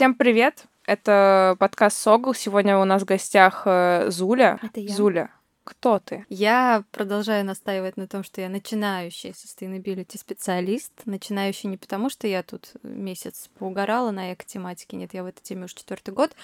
[0.00, 0.64] Всем привет!
[0.86, 2.32] Это подкаст Согл.
[2.32, 4.58] Сегодня у нас в гостях э, Зуля.
[4.62, 4.94] Это я.
[4.94, 5.30] Зуля,
[5.62, 6.24] кто ты?
[6.30, 10.90] Я продолжаю настаивать на том, что я начинающий sustainability специалист.
[11.04, 14.96] Начинающий не потому, что я тут месяц поугорала на эко-тематике.
[14.96, 16.34] Нет, я в этой теме уже четвертый год.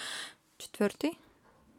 [0.58, 1.18] Четвертый?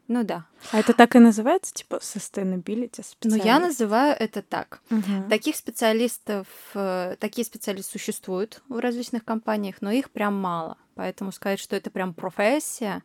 [0.08, 0.46] Ну да.
[0.72, 3.22] А это так и называется, типа sustainability специалист?
[3.22, 4.80] Но я называю это так.
[4.88, 5.28] Мгм.
[5.28, 10.78] Таких специалистов, э, такие специалисты существуют в различных компаниях, но их прям мало.
[10.94, 13.02] Поэтому сказать, что это прям профессия,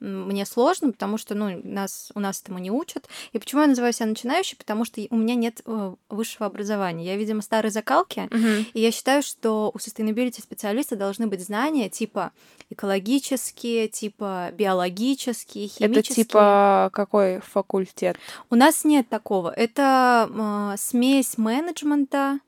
[0.00, 3.08] мне сложно, потому что ну, нас, у нас этому не учат.
[3.32, 4.56] И почему я называю себя начинающей?
[4.56, 7.04] Потому что у меня нет э, высшего образования.
[7.04, 8.28] Я, видимо, старой закалки,
[8.74, 12.32] и я считаю, что у sustainability специалиста должны быть знания типа
[12.70, 16.24] экологические, типа биологические, Это химические.
[16.24, 18.16] типа какой факультет?
[18.48, 19.50] У нас нет такого.
[19.50, 22.38] Это а, смесь менеджмента,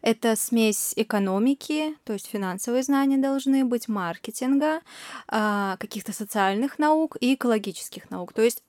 [0.00, 4.80] это смесь экономики, то есть финансовые знания должны быть, маркетинга,
[5.28, 8.32] а, каких-то социальных наук и экологических наук.
[8.32, 8.62] То есть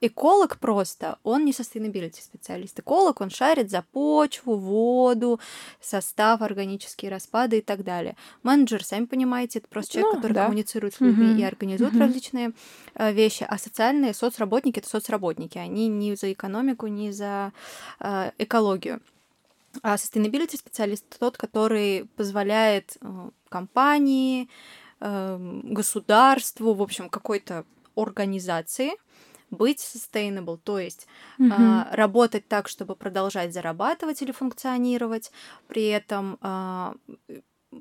[0.00, 2.78] эколог просто, он не sustainability специалист.
[2.78, 5.40] Эколог, он шарит за почву, воду,
[5.80, 8.16] состав, органические распады и так далее.
[8.42, 10.42] Менеджер, сами понимаете, это просто человек, Ну, который да.
[10.44, 11.38] коммуницирует с людьми Мгм.
[11.38, 12.00] и организует Мгм.
[12.02, 12.52] различные
[12.96, 17.52] э, вещи, а социальные соцработники это соцработники, они не за экономику, не за
[18.00, 19.00] э, экологию.
[19.82, 24.48] А sustainability специалист тот, который позволяет э, компании,
[25.00, 27.64] государству, в общем, какой-то
[27.96, 28.92] организации
[29.50, 31.06] быть sustainable, то есть
[31.38, 31.52] Мгм.
[31.52, 35.30] а, работать так, чтобы продолжать зарабатывать или функционировать,
[35.68, 36.94] при этом а,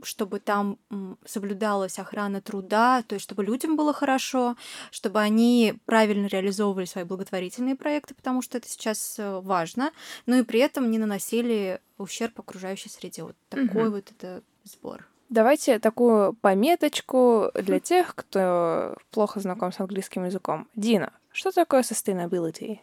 [0.02, 0.80] чтобы там
[1.26, 4.56] соблюдалась охрана труда, то есть чтобы людям было хорошо,
[4.92, 9.92] чтобы они правильно реализовывали свои благотворительные проекты, потому что это сейчас э, важно,
[10.26, 13.24] но и при этом не наносили ущерб окружающей среде.
[13.24, 13.92] Вот такой Мгм.
[13.92, 15.08] вот это сбор.
[15.34, 20.68] Давайте такую пометочку для тех, кто плохо знаком с английским языком.
[20.76, 22.78] Дина, что такое sustainability?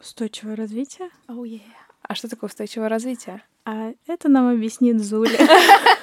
[0.00, 1.10] Устойчивое развитие.
[1.28, 1.60] Oh, yeah.
[2.02, 3.40] А что такое устойчивое развитие?
[3.64, 5.38] А это нам объяснит Зуля.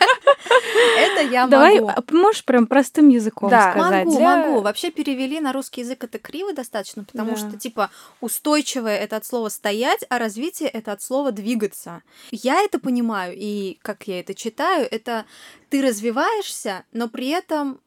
[1.29, 1.89] Я Давай, могу.
[1.95, 3.72] а можешь прям простым языком Да.
[3.72, 4.06] сказать?
[4.06, 4.61] Могу, Для- могу.
[4.61, 7.38] Вообще перевели на русский язык это криво достаточно, потому Да.
[7.38, 7.89] что, типа,
[8.22, 12.01] устойчивое это от слова стоять, а развитие это от слова двигаться.
[12.31, 15.25] Я это понимаю, и как я это читаю, это
[15.69, 17.79] ты развиваешься, но при этом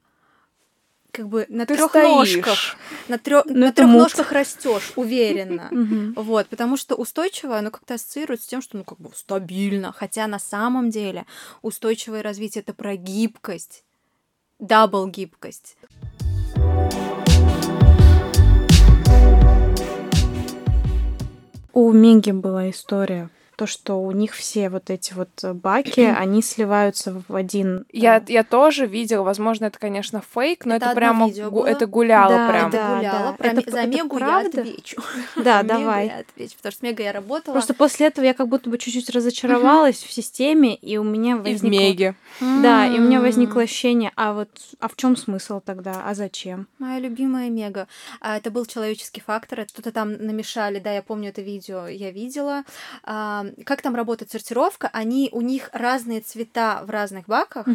[1.16, 2.76] как бы на трех ножках,
[3.08, 5.70] на, трё- Ну, на трех ножках растешь уверенно.
[6.16, 9.92] Вот, потому что устойчивое, оно как-то ассоциируется с тем, что, ну, как бы стабильно.
[9.92, 11.24] Хотя на самом деле
[11.62, 13.84] устойчивое развитие это про гибкость,
[14.58, 15.76] double гибкость.
[21.72, 27.22] У Минги была история, то, что у них все вот эти вот баки, они сливаются
[27.28, 27.86] в один...
[27.90, 31.86] Я, э, я тоже видела, возможно, это, конечно, фейк, но Это это, прямо гу- это
[31.86, 32.70] гуляло Да, прям.
[32.70, 32.96] да.
[32.96, 33.32] гуляла.
[33.32, 34.60] Про Это за это Мегу я правда?
[34.60, 35.02] отвечу.
[35.36, 36.06] Да, давай.
[36.08, 37.54] я отвечу, потому что с Мегой я работала.
[37.54, 41.38] Просто после этого я как будто бы чуть-чуть разочаровалась в системе, и у меня И
[41.38, 41.68] в возникло...
[41.78, 42.14] Меге.
[42.40, 44.50] Да, и у меня возникло ощущение, а вот
[44.80, 46.02] а в чем смысл тогда?
[46.04, 46.68] А зачем?
[46.78, 47.88] Моя любимая Мега.
[48.20, 49.60] А, это был человеческий фактор.
[49.60, 52.64] это Что-то там намешали, да, я помню это видео, я видела.
[53.04, 54.88] А, как там работает сортировка?
[54.92, 57.66] Они, у них разные цвета в разных баках,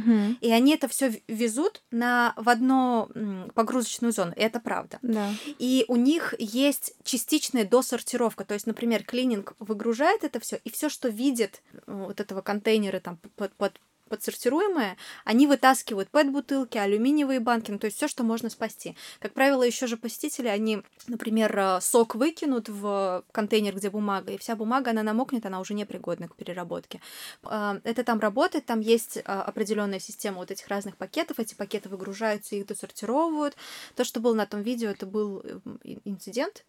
[0.42, 3.10] и они это все везут на, в одну
[3.54, 4.34] погрузочную зону.
[4.36, 5.00] И это правда.
[5.02, 5.30] Да.
[5.60, 8.46] И у них есть частичная досортировка.
[8.46, 13.00] То есть, например, клининг выгружает это все, и все, что видит э, вот этого контейнера
[13.00, 13.80] там под, под
[14.12, 18.96] подсортируемое, они вытаскивают пэт-бутылки, алюминиевые банки, ну, то есть все, что можно спасти.
[19.20, 24.38] Как правило, еще же посетители, они, например, э, сок выкинут в контейнер, где бумага, и
[24.38, 27.02] вся бумага, она намокнет, она уже непригодна к переработке.
[27.44, 31.90] Э, Это там работает, там есть э, определенная система вот этих разных пакетов, эти пакеты
[31.90, 33.56] выгружаются, их досортировывают.
[33.96, 36.66] То, что было на том видео, это был э, ин- инцидент,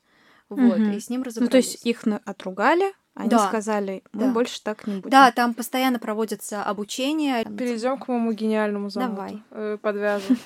[0.57, 0.93] вот, Мгм.
[0.93, 1.51] и с ним Ну, разобрались.
[1.51, 3.47] то есть их отругали, они Да.
[3.49, 4.33] сказали, мы Да.
[4.33, 5.11] больше так не будем.
[5.11, 7.45] Да, там постоянно проводятся обучения.
[7.45, 9.15] Перейдем к моему гениальному замыслу.
[9.17, 9.43] Давай.
[9.51, 10.37] Э, Подвяжу.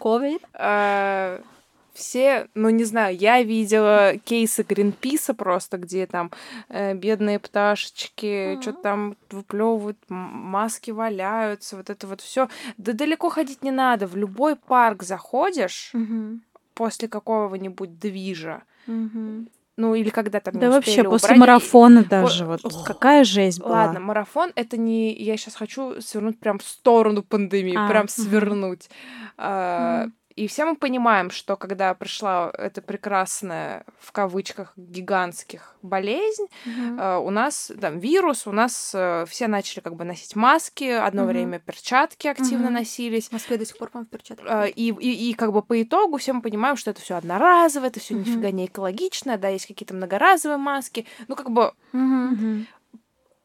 [0.00, 0.40] COVID.
[1.92, 6.30] Все, ну не знаю, я видела кейсы Гринписа просто, где там
[6.68, 8.62] э, бедные пташечки Мгм.
[8.62, 12.50] что-то там выплевывают, м- маски валяются, вот это вот все.
[12.76, 14.06] Да далеко ходить не надо.
[14.06, 16.42] В любой парк заходишь Мгм.
[16.74, 21.38] после какого-нибудь движа, Ну или когда там не Да вообще, после убрать.
[21.38, 22.84] марафона даже, вот Ох.
[22.84, 23.84] какая жесть была.
[23.84, 25.12] Ладно, марафон это не.
[25.12, 28.88] Я сейчас хочу свернуть прям в сторону пандемии, А, прям свернуть.
[29.36, 30.14] А, Мгм.
[30.36, 37.00] И все мы понимаем, что когда пришла эта прекрасная, в кавычках, гигантских болезнь, Мгм.
[37.00, 41.22] э, у нас там вирус, у нас э, все начали как бы носить маски, одно
[41.22, 41.30] Мгм.
[41.30, 42.74] время перчатки активно Мгм.
[42.74, 43.28] носились.
[43.28, 44.46] В Москве до сих пор, по-моему, в перчатках.
[44.46, 47.86] Э, И, и, и как бы по итогу все мы понимаем, что это все одноразово,
[47.86, 48.22] это все Мгм.
[48.24, 51.06] нифига не экологично, да, есть какие-то многоразовые маски.
[51.28, 52.66] Ну, как бы Мгм.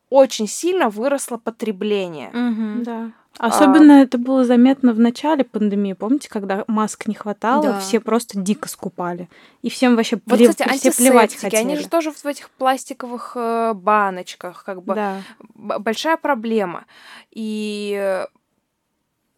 [0.09, 2.31] очень сильно выросло потребление.
[2.33, 2.83] Мгм.
[2.83, 3.11] Да.
[3.37, 5.93] Особенно это было заметно в начале пандемии.
[5.93, 7.79] Помните, когда масок не хватало, Да.
[7.79, 9.29] все просто дико скупали.
[9.61, 11.55] И всем вообще Вот, плев- кстати, все плевать хотели.
[11.61, 15.21] они же тоже в этих пластиковых э, баночках, как бы Да.
[15.55, 16.85] большая проблема.
[17.31, 18.25] И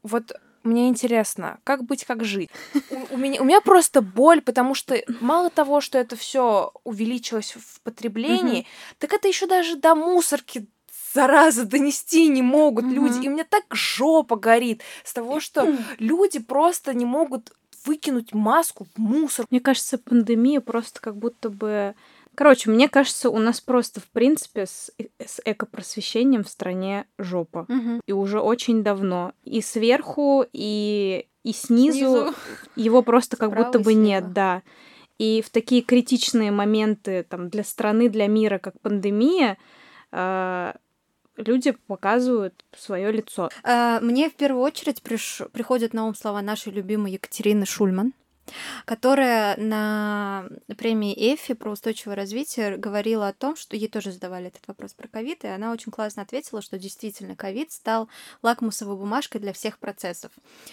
[0.01, 2.49] вот мне интересно, как быть, как жить.
[2.89, 7.55] У, у меня, у меня просто боль, потому что мало того, что это все увеличилось
[7.57, 8.65] в потреблении,
[8.97, 10.65] так это еще даже до мусорки
[11.13, 12.93] зараза донести не могут Мгм.
[12.95, 13.25] люди.
[13.25, 15.67] И мне так жопа горит с того, что
[15.99, 17.51] люди просто не могут
[17.85, 19.45] выкинуть маску в мусор.
[19.49, 21.95] Мне кажется, пандемия просто как будто бы...
[22.35, 27.65] Короче, мне кажется, у нас просто, в принципе, с, э- с экопросвещением в стране жопа.
[27.67, 28.01] Мгм.
[28.07, 29.33] И уже очень давно.
[29.43, 32.33] И сверху, и, и снизу, Снизу.
[32.75, 33.99] его просто как Справа будто бы слева.
[34.05, 34.63] нет, да.
[35.19, 39.57] И в такие критичные моменты там, для страны, для мира, как пандемия,
[40.11, 40.73] э,
[41.37, 43.49] люди показывают свое лицо.
[43.63, 48.13] А, Мне в первую очередь приш- приходят на ум слова нашей любимой Екатерины Шульман,
[48.85, 50.45] которая на
[50.77, 55.07] премии Эфи про устойчивое развитие говорила о том, что ей тоже задавали этот вопрос про
[55.07, 58.09] ковид, и она очень классно ответила, что действительно ковид стал
[58.41, 60.31] лакмусовой бумажкой для всех процессов.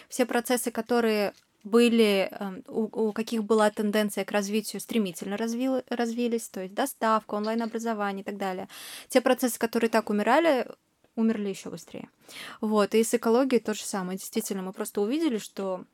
[0.09, 1.33] Все процессы, которые
[1.65, 8.23] были, эм, у, каких была тенденция к развитию, стремительно развили- развились, то есть доставка, онлайн-образование
[8.23, 8.69] и так далее.
[9.09, 10.67] Те процессы, которые так умирали,
[11.17, 12.09] умерли еще быстрее.
[12.61, 14.19] Вот, и с экологией то же самое.
[14.19, 15.85] Действительно, мы просто увидели, что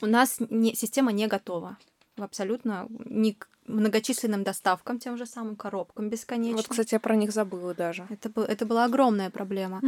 [0.00, 1.78] у нас не, система не готова
[2.16, 6.56] абсолютно ни к многочисленным доставкам, тем же самым коробкам бесконечным.
[6.56, 8.06] Вот, кстати, я про них забыла даже.
[8.10, 9.80] это, был- это была огромная проблема.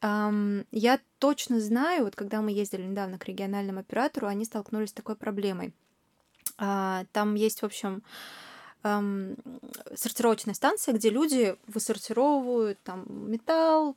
[0.00, 4.92] Ам, я точно знаю, вот когда мы ездили недавно к региональному оператору, они столкнулись с
[4.92, 5.72] такой проблемой.
[6.58, 8.02] А, там есть, в общем,
[8.82, 9.34] ам,
[9.94, 13.96] сортировочная станция, где люди высортировывают там металл,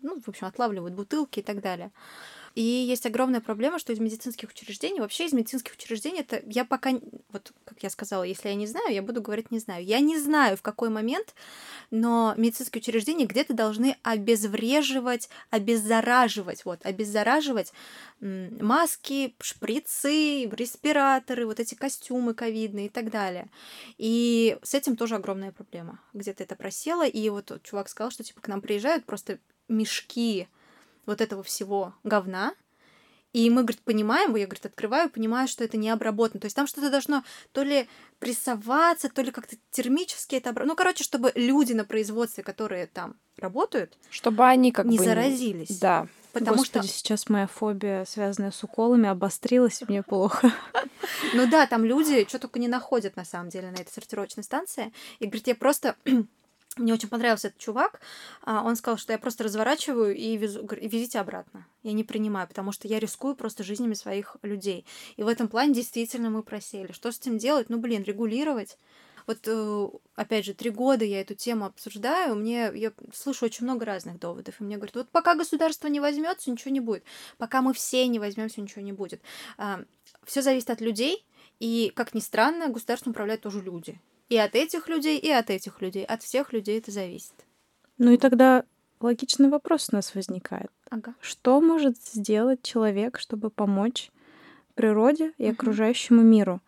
[0.00, 1.90] ну, в общем, отлавливают бутылки и так далее.
[2.58, 6.90] И есть огромная проблема, что из медицинских учреждений, вообще из медицинских учреждений, это я пока,
[7.30, 9.84] вот как я сказала, если я не знаю, я буду говорить не знаю.
[9.84, 11.36] Я не знаю, в какой момент,
[11.92, 17.72] но медицинские учреждения где-то должны обезвреживать, обеззараживать, вот, обеззараживать
[18.20, 23.46] маски, шприцы, респираторы, вот эти костюмы ковидные и так далее.
[23.98, 26.00] И с этим тоже огромная проблема.
[26.12, 29.38] Где-то это просело, и вот чувак сказал, что типа к нам приезжают просто
[29.68, 30.48] мешки
[31.08, 32.54] вот этого всего говна,
[33.34, 36.40] и мы, говорит, понимаем, я, говорит, открываю, понимаю, что это не обработано.
[36.40, 37.86] То есть там что-то должно то ли
[38.18, 40.72] прессоваться, то ли как-то термически это обработано.
[40.72, 45.04] Ну, короче, чтобы люди на производстве, которые там работают, Чтобы они как не бы...
[45.04, 45.78] заразились.
[45.78, 46.08] Да.
[46.32, 50.52] Потому Господи, что, сейчас моя фобия, связанная с уколами, обострилась, мне плохо.
[51.34, 54.92] ну да, там люди что только не находят на самом деле на этой сортировочной станции.
[55.18, 55.96] И говорит, я просто
[56.76, 58.00] мне очень понравился этот чувак.
[58.42, 61.66] А, Он сказал, что я просто разворачиваю и везу, везите обратно.
[61.82, 64.84] Я не принимаю, потому что я рискую просто жизнями своих людей.
[65.16, 66.92] И в этом плане действительно мы просели.
[66.92, 67.68] Что с этим делать?
[67.68, 68.78] Ну, блин, регулировать.
[69.26, 73.84] Вот, э, опять же, три года я эту тему обсуждаю, мне я слышу очень много
[73.84, 77.04] разных доводов, и мне говорят, вот пока государство не возьмется, ничего не будет,
[77.36, 79.20] пока мы все не возьмемся, ничего не будет.
[80.24, 81.26] Все зависит от людей,
[81.60, 84.00] и, как ни странно, государством управляют тоже люди.
[84.28, 86.04] И от этих людей, и от этих людей.
[86.04, 87.34] От всех людей это зависит.
[87.96, 88.64] Ну и тогда
[89.00, 90.70] логичный вопрос у нас возникает.
[90.90, 91.14] Ага.
[91.20, 94.10] Что может сделать человек, чтобы помочь
[94.78, 96.60] природе и окружающему миру?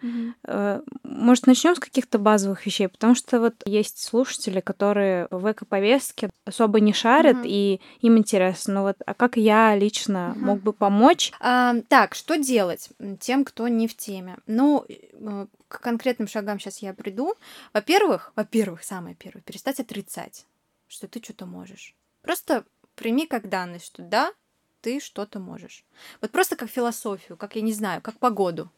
[0.45, 6.31] Э, Может, начнем с каких-то базовых вещей, потому что вот есть слушатели, которые в эко-повестке
[6.45, 7.47] особо не шарят, Мгм.
[7.47, 10.45] и им интересно, ну вот, а как я лично Мгм.
[10.47, 11.33] мог бы помочь?
[11.41, 12.91] А, так, что делать
[13.21, 14.37] тем, кто не в теме?
[14.47, 17.35] Ну, э, к конкретным шагам сейчас я приду.
[17.73, 20.47] Во-первых, во-первых, самое первое, перестать отрицать,
[20.89, 21.95] что ты что-то можешь.
[22.23, 22.65] Просто
[22.97, 24.33] прими как данность, что да,
[24.81, 25.85] ты что-то можешь.
[26.21, 28.71] Вот просто как философию, как, я не знаю, как погоду.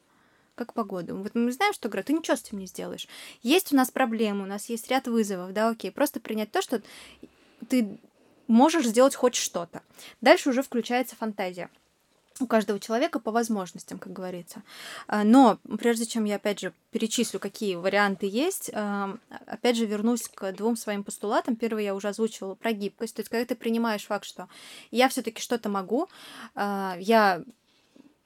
[0.54, 1.16] Как погоду.
[1.16, 3.08] Вот мы знаем, что, говорят, ты ничего с этим не сделаешь.
[3.42, 5.90] Есть у нас проблемы, у нас есть ряд вызовов, да, окей.
[5.90, 6.82] Просто принять то, что
[7.68, 7.98] ты
[8.46, 9.82] можешь сделать хоть что-то.
[10.20, 11.70] Дальше уже включается фантазия
[12.40, 14.62] у каждого человека по возможностям, как говорится.
[15.06, 20.28] А, Но прежде чем я, опять же, перечислю, какие варианты есть, а, опять же, вернусь
[20.28, 21.56] к двум своим постулатам.
[21.56, 23.16] Первый я уже озвучивала про гибкость.
[23.16, 24.48] То есть, когда ты принимаешь факт, что
[24.90, 26.08] я все таки что-то могу,
[26.54, 27.42] а, я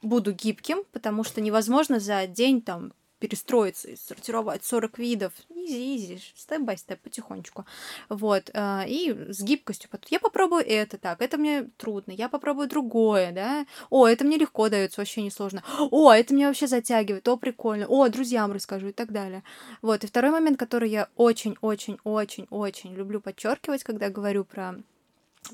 [0.02, 5.32] буду гибким, потому что невозможно за день там перестроиться и сортировать 40 видов.
[5.50, 7.66] Easy-easy, step-by-step, потихонечку.
[8.08, 8.50] Вот.
[8.54, 9.90] а, И с гибкостью.
[10.08, 12.12] Я попробую это так, это мне трудно.
[12.12, 13.66] Я попробую другое, да.
[13.90, 15.62] О, это мне легко дается, вообще не сложно.
[15.90, 17.86] О, это меня вообще затягивает, о, прикольно.
[17.86, 19.42] О, друзьям расскажу и так далее.
[19.82, 20.04] Вот.
[20.04, 24.76] И второй момент, который я очень-очень-очень-очень люблю подчеркивать, когда говорю про,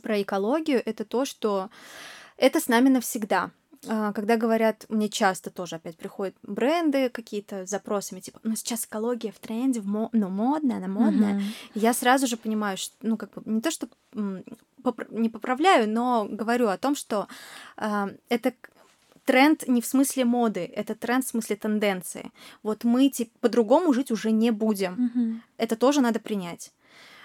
[0.03, 1.71] про экологию, это то, что
[2.37, 3.51] это с нами навсегда
[3.85, 9.33] когда говорят, мне часто тоже опять приходят бренды какие-то с запросами, типа, ну сейчас экология
[9.33, 10.09] в тренде, в мо...
[10.13, 11.43] ну модная, она модная.
[11.75, 13.89] И Я сразу же понимаю, что, ну как бы не то, что
[15.11, 17.29] не поправляю, но говорю о том, что
[17.77, 18.53] а, это
[19.25, 22.31] тренд не в смысле моды, это тренд в смысле тенденции.
[22.63, 24.95] Вот мы типа по-другому жить уже не будем.
[24.95, 25.43] Мгм.
[25.57, 26.73] Это тоже надо принять.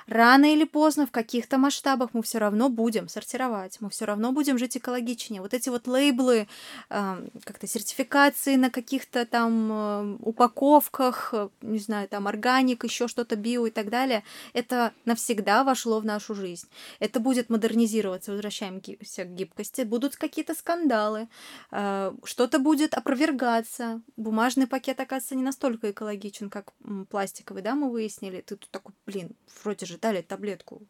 [0.07, 4.57] Рано или поздно в каких-то масштабах мы все равно будем сортировать, мы все равно будем
[4.57, 5.41] жить экологичнее.
[5.41, 6.47] Вот эти вот лейблы,
[6.89, 13.35] эм, как-то сертификации на каких-то там э, упаковках, э, не знаю, там органик, еще что-то
[13.35, 14.23] био и так далее,
[14.53, 16.67] это навсегда вошло в нашу жизнь.
[16.99, 21.27] Это будет модернизироваться, возвращаемся к гибкости, будут какие-то скандалы,
[21.71, 24.01] э, что-то будет опровергаться.
[24.15, 26.71] Бумажный пакет, оказывается, не настолько экологичен, как
[27.09, 28.39] пластиковый, да, мы выяснили.
[28.39, 30.81] Ты тут такой, блин, вроде же дали таблетку.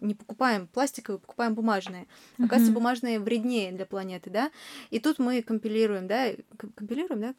[0.00, 2.06] Не покупаем пластиковые, покупаем бумажные.
[2.38, 4.50] Оказывается, бумажные вреднее для планеты, да.
[4.90, 7.34] И тут мы компилируем, да, ком- компилируем, да,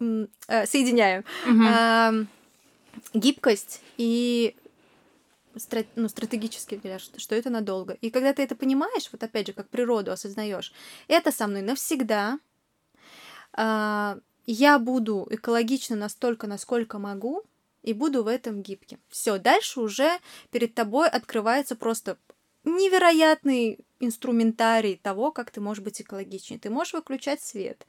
[0.00, 1.24] м, э, соединяем
[3.14, 4.56] гибкость и
[5.96, 7.94] ну, стратегический взгляд, что, что это надолго.
[7.94, 10.72] И когда ты это понимаешь, вот опять же, как природу осознаешь,
[11.08, 12.38] это со мной навсегда.
[13.54, 17.42] А, я буду экологична настолько, насколько могу,
[17.86, 18.98] и буду в этом гибким.
[19.08, 20.18] Все, дальше уже
[20.50, 22.18] перед тобой открывается просто
[22.64, 26.58] невероятный инструментарий того, как ты можешь быть экологичнее.
[26.58, 27.86] Ты можешь выключать свет.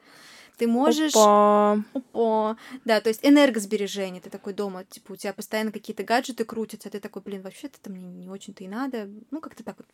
[0.56, 1.14] Ты можешь...
[1.14, 1.82] Опа.
[1.92, 2.56] Опа.
[2.84, 4.22] Да, то есть энергосбережение.
[4.22, 7.90] Ты такой дома, типа, у тебя постоянно какие-то гаджеты крутятся, ты такой, блин, вообще это
[7.90, 9.10] мне не очень-то и надо.
[9.32, 9.86] Ну, как-то так вот.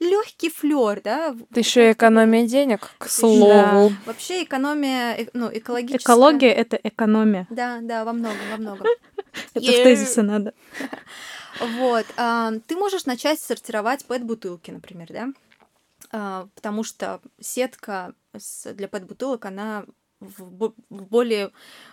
[0.00, 1.36] Легкий флер, да?
[1.50, 3.92] Это еще и экономия денег, к слову.
[4.06, 6.02] Вообще экономия, э, ну, экологическая...
[6.12, 7.46] Экология— это экономия.
[7.50, 8.86] Да, да, во многом, во многом.
[9.54, 10.54] Это в тезисы надо.
[11.60, 12.04] Вот.
[12.16, 15.28] а, Ты можешь начать сортировать пэт-бутылки, например, да?
[16.10, 18.14] А, Потому что сетка
[18.64, 19.84] для пэт-бутылок, она
[20.20, 21.50] в бо- в более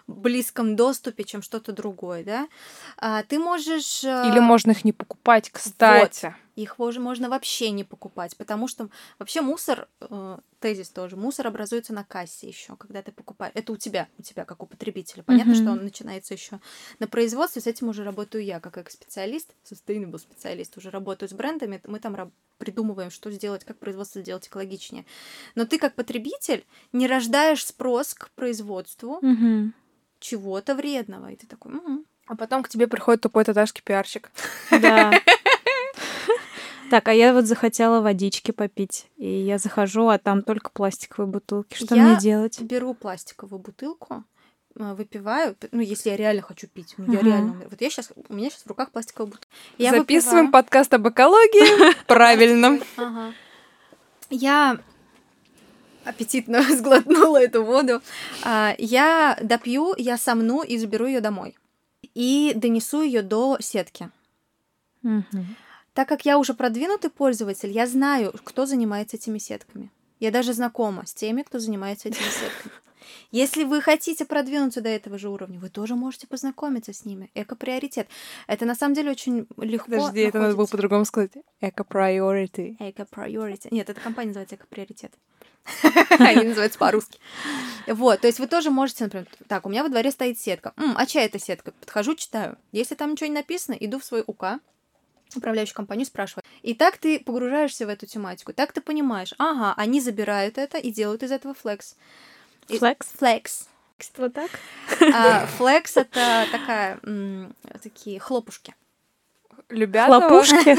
[0.08, 2.48] близком доступе, чем что-то другое, да?
[2.98, 4.04] А, Ты можешь...
[4.04, 6.36] а, Или можно их не покупать, кстати.
[6.62, 11.92] Их уже можно вообще не покупать, потому что вообще мусор, э, тезис тоже, мусор образуется
[11.92, 13.52] на кассе еще, когда ты покупаешь.
[13.56, 15.24] Это у тебя, у тебя как у потребителя.
[15.24, 15.62] Понятно, Мгм.
[15.64, 16.60] что он начинается еще
[17.00, 21.82] на производстве, с этим уже работаю я, как экс-специалист, sustainable специалист, уже работаю с брендами,
[21.86, 25.06] мы там раб- придумываем, что сделать, как производство сделать экологичнее.
[25.56, 26.64] Но ты как потребитель
[26.94, 29.74] не рождаешь спрос к производству Мгм.
[30.20, 34.32] чего-то вредного, и ты такой, «М, А потом к тебе приходит тупой татарский пиарщик.
[34.70, 35.12] Да.
[36.92, 39.08] Так, а я вот захотела водички попить.
[39.18, 41.74] И я захожу, а там только пластиковые бутылки.
[41.76, 42.60] Что Я мне делать?
[42.62, 44.26] беру пластиковую бутылку,
[44.78, 47.28] э, выпиваю, ну, если я реально хочу пить, ну, я Мгм.
[47.28, 49.48] реально, умер- вот я сейчас, у меня сейчас в руках пластиковая бутылка.
[49.78, 50.64] Я Записываем выпиваю.
[50.64, 51.96] подкаст об экологии.
[52.08, 52.80] Правильно.
[52.98, 53.34] Ага.
[54.30, 54.78] Я
[56.04, 58.02] аппетитно сглотнула эту воду.
[58.44, 61.56] А, Я допью, я сомну и заберу ее домой.
[62.16, 64.10] И донесу ее до сетки.
[65.04, 65.56] Мгм.
[65.94, 69.92] Так как я уже продвинутый пользователь, я знаю, кто занимается этими сетками.
[70.20, 72.74] Я даже знакома с теми, кто занимается этими сетками.
[73.32, 77.30] Если вы хотите продвинуться до этого же уровня, вы тоже можете познакомиться с ними.
[77.34, 78.08] Эко-приоритет.
[78.48, 80.72] Это на самом деле очень легко Подожди, это надо было находится.
[80.72, 81.32] по-другому сказать.
[81.60, 82.78] Эко-приорити.
[82.80, 83.72] Эко-приоритет.
[83.72, 85.14] Нет, эта компания называется Эко-приоритет.
[86.20, 87.20] Они называются по-русски.
[87.88, 90.74] Вот, то есть вы тоже можете, например, так, у меня во дворе стоит сетка.
[90.76, 91.72] А чья это сетка?
[91.72, 92.58] Подхожу, читаю.
[92.72, 94.60] Если там ничего не написано, иду в свой УК,
[95.36, 96.44] управляющую компанию, спрашиваю.
[96.62, 100.92] И так ты погружаешься в эту тематику, так ты понимаешь, ага, они забирают это и
[100.92, 101.96] делают из этого флекс.
[102.68, 103.08] Флекс?
[103.18, 103.68] Флекс.
[104.18, 104.50] Вот так?
[105.14, 107.00] А, Флекс это такая,
[107.84, 108.74] такие хлопушки.
[109.70, 110.76] Любят Хлопушки.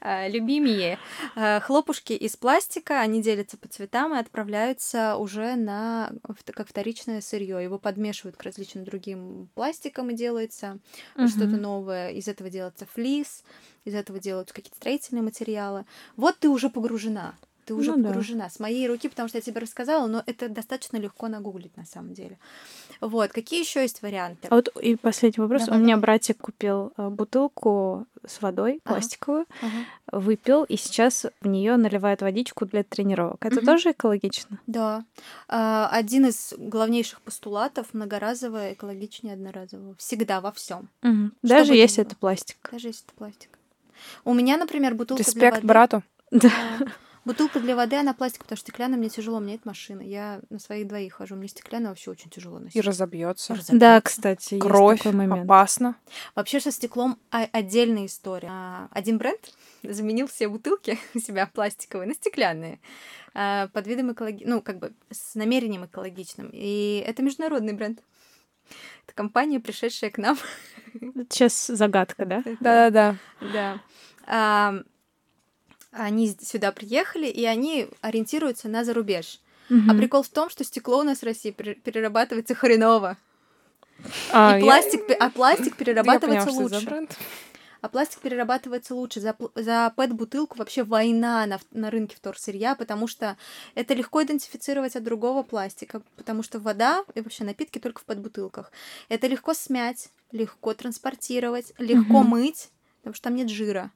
[0.00, 0.98] А, любимые
[1.34, 6.12] а, хлопушки из пластика, они делятся по цветам и отправляются уже на
[6.54, 7.62] как вторичное сырье.
[7.62, 10.78] Его подмешивают к различным другим пластикам и делается
[11.14, 11.62] что-то Мгм.
[11.62, 12.10] новое.
[12.10, 13.44] Из этого делается флис,
[13.84, 15.84] из этого делаются какие-то строительные материалы.
[16.16, 17.34] Вот ты уже погружена.
[17.64, 18.08] Ты уже Ну да.
[18.08, 18.50] погружена.
[18.50, 22.12] С моей руки, потому что я тебе рассказала, но это достаточно легко нагуглить на самом
[22.12, 22.38] деле.
[23.02, 23.32] Вот.
[23.32, 24.46] Какие еще есть варианты?
[24.48, 25.64] А вот и последний вопрос.
[25.66, 26.02] Давай, У меня давай.
[26.02, 30.20] братик купил э, бутылку с водой пластиковую, Ага.
[30.20, 33.44] выпил, и сейчас в нее наливает водичку для тренировок.
[33.44, 33.66] Это Мгм.
[33.66, 34.60] тоже экологично?
[34.68, 35.04] Да.
[35.48, 39.96] А, Один из главнейших постулатов многоразовое экологичнее одноразового.
[39.96, 40.88] Всегда во всем.
[41.02, 42.56] Что Даже если это пластик.
[42.70, 43.58] Даже если это пластик.
[44.24, 45.66] У меня, например, бутылка для Респект воды.
[45.66, 46.02] брату.
[46.30, 46.50] Да.
[47.24, 50.00] Бутылка для воды, она пластик, потому что стеклянная мне тяжело, у меня это машина.
[50.02, 52.74] Я на своих двоих хожу, мне стеклянная вообще очень тяжело носить.
[52.74, 53.56] И разобьется.
[53.70, 55.44] Да, кстати, Кровь, есть такой момент.
[55.44, 55.96] опасно.
[56.34, 58.48] Вообще со стеклом отдельная история.
[58.50, 62.80] А, Один бренд заменил все бутылки у себя пластиковые на стеклянные
[63.34, 64.42] а, под видом экологи...
[64.44, 66.50] ну, как бы с намерением экологичным.
[66.52, 68.00] И это международный бренд.
[69.06, 70.36] Это компания, пришедшая к нам.
[71.30, 72.42] Сейчас загадка, да?
[72.60, 73.80] Да-да-да.
[74.26, 74.82] Да.
[75.92, 79.40] А, Они сюда приехали, и они ориентируются на зарубеж.
[79.70, 79.98] А Мгм.
[79.98, 83.16] прикол в том, что стекло у нас в России пере- перерабатывается хреново.
[84.32, 87.08] А, и я- пластик, а пластик я перерабатывается поняла, это за лучше.
[87.80, 89.20] А пластик перерабатывается лучше.
[89.20, 93.36] За, за пэт-бутылку вообще война на, на рынке вторсырья, потому что
[93.74, 98.70] это легко идентифицировать от другого пластика, потому что вода и вообще напитки только в пэт-бутылках.
[99.08, 102.30] Это легко смять, легко транспортировать, легко Мгм.
[102.30, 102.70] мыть,
[103.00, 103.90] потому что там нет жира.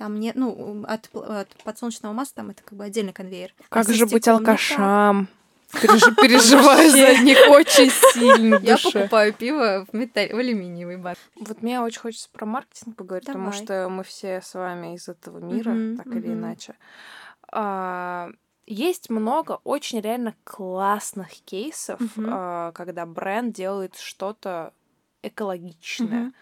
[0.00, 3.52] Там нет, ну, от, от подсолнечного масла там это как бы отдельный конвейер.
[3.58, 5.28] А Как со же быть алкашам?
[5.74, 10.28] Переж- Переживаю за них очень сильно Я покупаю пиво в, металл...
[10.28, 11.20] в алюминиевой банке.
[11.36, 13.62] Вот мне очень хочется про маркетинг поговорить, потому Давай.
[13.62, 16.32] что мы все с вами из этого мира, Мгм, так или мгм.
[16.32, 16.76] иначе.
[17.52, 18.30] А,
[18.66, 22.30] Есть много очень реально классных кейсов, Мгм.
[22.32, 24.72] а, когда бренд делает что-то
[25.22, 26.20] экологичное.
[26.20, 26.34] Мгм.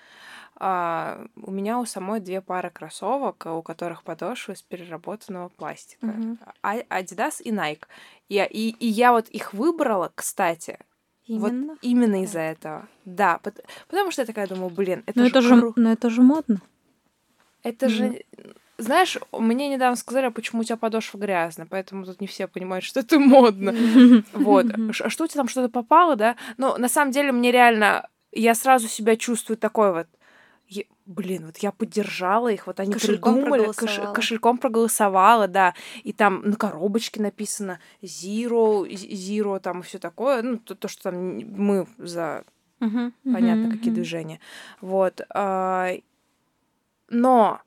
[0.60, 6.12] А, у меня у самой две пары кроссовок, у которых подошвы из переработанного пластика.
[6.62, 7.84] А- Adidas и Nike.
[8.28, 10.78] Я, и, и я вот их выбрала, кстати,
[11.26, 11.72] Именно.
[11.74, 12.88] вот именно из-за этого.
[13.04, 15.92] Да, пот- потому что я такая думаю, блин, это Но же это же, кру- но
[15.92, 16.60] это же модно.
[17.62, 18.24] Это же...
[18.78, 22.84] Знаешь, мне недавно сказали, а почему у тебя подошва грязная, поэтому тут не все понимают,
[22.84, 23.72] что это модно.
[24.32, 24.66] Вот.
[24.92, 26.36] Ш- А что у тебя там что-то попало, да?
[26.56, 28.08] Но на самом деле мне реально...
[28.32, 30.06] Я сразу себя чувствую такой вот...
[30.68, 34.14] е- Блин, вот я поддержала их, вот они Кошельком придумали, кош- проголосовала.
[34.14, 40.58] кошельком проголосовала, да, и там на коробочке написано zero, zero, там и все такое, ну
[40.58, 42.44] то, то, что там мы за
[42.80, 43.12] Мгм.
[43.24, 43.94] понятно, Мгм, какие мгм.
[43.94, 44.40] движения.
[44.82, 45.22] Вот.
[45.30, 45.92] а,
[47.10, 47.60] Но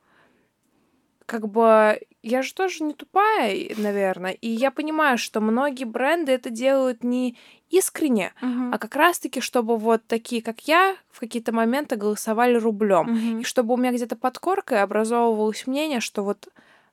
[1.26, 6.49] как бы я же тоже не тупая, наверное, и я понимаю, что многие бренды это
[6.49, 7.36] делают не
[7.69, 8.73] искренне, Мгм.
[8.73, 13.07] а как раз-таки, чтобы вот такие, как я, в какие-то моменты голосовали рублем.
[13.07, 13.39] Мгм.
[13.39, 16.49] И чтобы у меня где-то под коркой образовывалось мнение, что вот,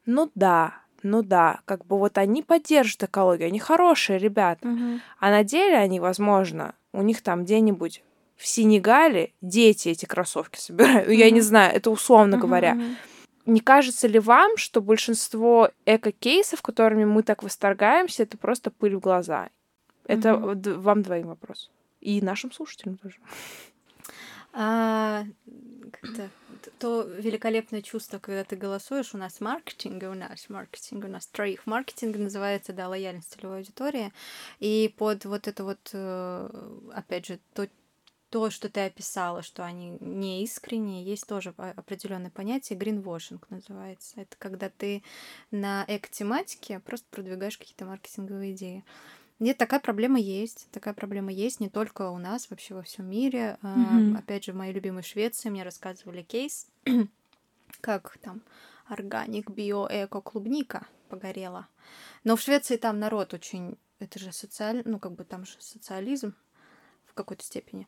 [0.06, 4.66] ну да, ну да, как бы вот они поддержат экологию, они хорошие ребята.
[4.66, 5.00] Мгм.
[5.18, 8.02] А на деле они, возможно, у них там где-нибудь
[8.36, 11.08] в Сенегале дети эти кроссовки собирают.
[11.08, 12.74] Ну, Я не знаю, это условно Мгм, говоря.
[12.74, 12.96] мгм.
[13.48, 19.00] Не кажется ли вам, что большинство эко-кейсов, которыми мы так восторгаемся, это просто пыль в
[19.00, 19.48] глаза?
[20.04, 21.70] Это д- вам двоим вопрос.
[22.02, 23.16] И нашим слушателям тоже.
[24.52, 25.24] А,
[25.90, 26.28] как-то
[26.78, 31.66] то великолепное чувство, когда ты голосуешь, у нас маркетинг, у нас маркетинг, у нас троих
[31.66, 34.12] маркетинг называется, да, лояльность целевой аудитории.
[34.60, 36.50] И под вот это вот, э,
[36.92, 37.66] опять же, то,
[38.30, 44.20] то, что ты описала, что они не искренние, есть тоже определенное понятие, greenwashing называется.
[44.20, 45.02] Это когда ты
[45.50, 48.84] на эко-тематике просто продвигаешь какие-то маркетинговые идеи.
[49.38, 50.68] Нет, такая проблема есть.
[50.72, 53.56] Такая проблема есть не только у нас, вообще во всем мире.
[53.62, 54.16] Мгм.
[54.16, 56.66] Опять же, в моей любимой Швеции мне рассказывали кейс,
[57.80, 58.42] как там
[58.86, 61.68] органик, био, эко, клубника погорела.
[62.24, 63.78] Но в Швеции там народ очень...
[64.00, 64.82] Это же социаль...
[64.84, 66.34] Ну, как бы там же социализм
[67.18, 67.86] какой-то степени.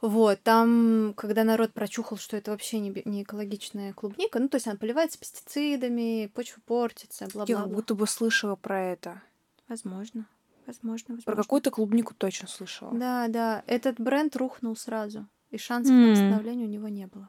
[0.00, 4.68] Вот, там, когда народ прочухал, что это вообще не, не экологичная клубника, ну, то есть
[4.68, 7.62] она поливается пестицидами, почва портится, Я бла-бла-бла.
[7.64, 9.20] как будто бы слышала про это.
[9.68, 10.26] Возможно,
[10.66, 11.24] возможно, возможно.
[11.32, 12.92] Про какую-то клубнику точно слышала.
[12.94, 16.02] Да, да, этот бренд рухнул сразу, и шансов М.
[16.04, 17.28] на восстановление у него не было.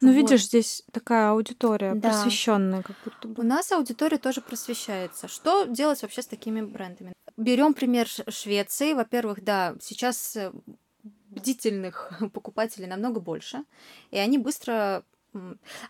[0.00, 0.16] Ну, Вот.
[0.16, 2.08] видишь, здесь такая аудитория Да.
[2.08, 3.42] просвещенная, как будто У бы.
[3.44, 5.28] нас аудитория тоже просвещается.
[5.28, 7.12] Что делать вообще с такими брендами?
[7.40, 8.92] Берем пример Швеции.
[8.92, 10.52] Во-первых, да, сейчас э,
[11.30, 13.64] бдительных покупателей намного больше,
[14.10, 15.04] и они быстро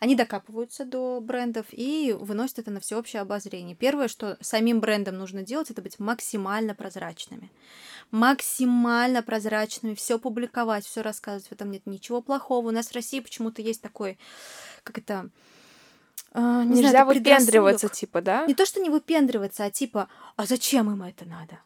[0.00, 3.74] они докапываются до брендов и выносят это на всеобщее обозрение.
[3.74, 7.50] Первое, что самим брендам нужно делать, это быть максимально прозрачными.
[8.10, 11.48] Максимально прозрачными, все публиковать, все рассказывать.
[11.48, 12.68] В этом нет ничего плохого.
[12.68, 14.18] У нас в России почему-то есть такой,
[14.82, 15.30] как это,
[16.32, 18.46] а, не Нельзя знаю, выпендриваться, типа, да?
[18.46, 21.58] Не то, что не выпендриваться, а типа, а зачем им это надо?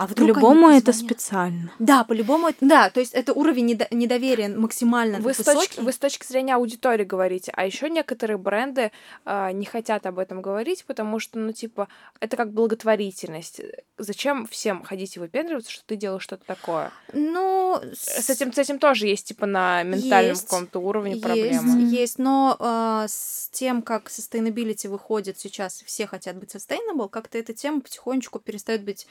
[0.00, 1.70] А вдруг По-любому это специально.
[1.78, 2.56] Да, по-любому это...
[2.62, 5.58] Да, то есть это уровень недо- недоверия максимально Вы с, высокий.
[5.58, 8.92] точки, вы с точки зрения аудитории говорите, а еще некоторые бренды
[9.26, 13.60] а, не хотят об этом говорить, потому что, ну, типа, это как благотворительность.
[13.98, 16.92] Зачем всем ходить и выпендриваться, что ты делаешь что-то такое?
[17.12, 21.78] Ну, С этим, с этим тоже есть, типа, на ментальном Есть, каком-то уровне есть, проблема.
[21.78, 27.52] есть, но а, с тем, как sustainability выходит сейчас, все хотят быть sustainable, как-то эта
[27.52, 29.06] тема потихонечку перестает быть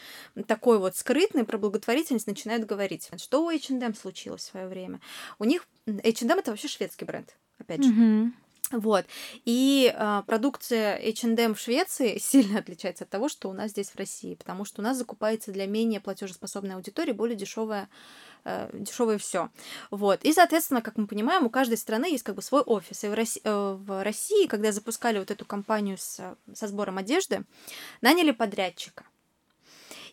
[0.48, 3.10] такой вот скрытной, про благотворительность начинают говорить.
[3.18, 5.00] Что у H&M случилось в свое время?
[5.38, 7.90] У них H&M это вообще шведский бренд, опять же.
[7.90, 8.36] Мгм.
[8.72, 9.06] Вот.
[9.46, 13.96] И а, продукция H&M в Швеции сильно отличается от того, что у нас здесь в
[13.96, 17.90] России, потому что у нас закупается для менее платежеспособной аудитории более дешевое
[18.74, 19.50] дешевое все.
[19.92, 20.24] Вот.
[20.24, 23.04] И, соответственно, как мы понимаем, у каждой страны есть как бы свой офис.
[23.04, 27.44] И в России, в России когда запускали вот эту кампанию с, со сбором одежды,
[28.02, 29.04] наняли подрядчика.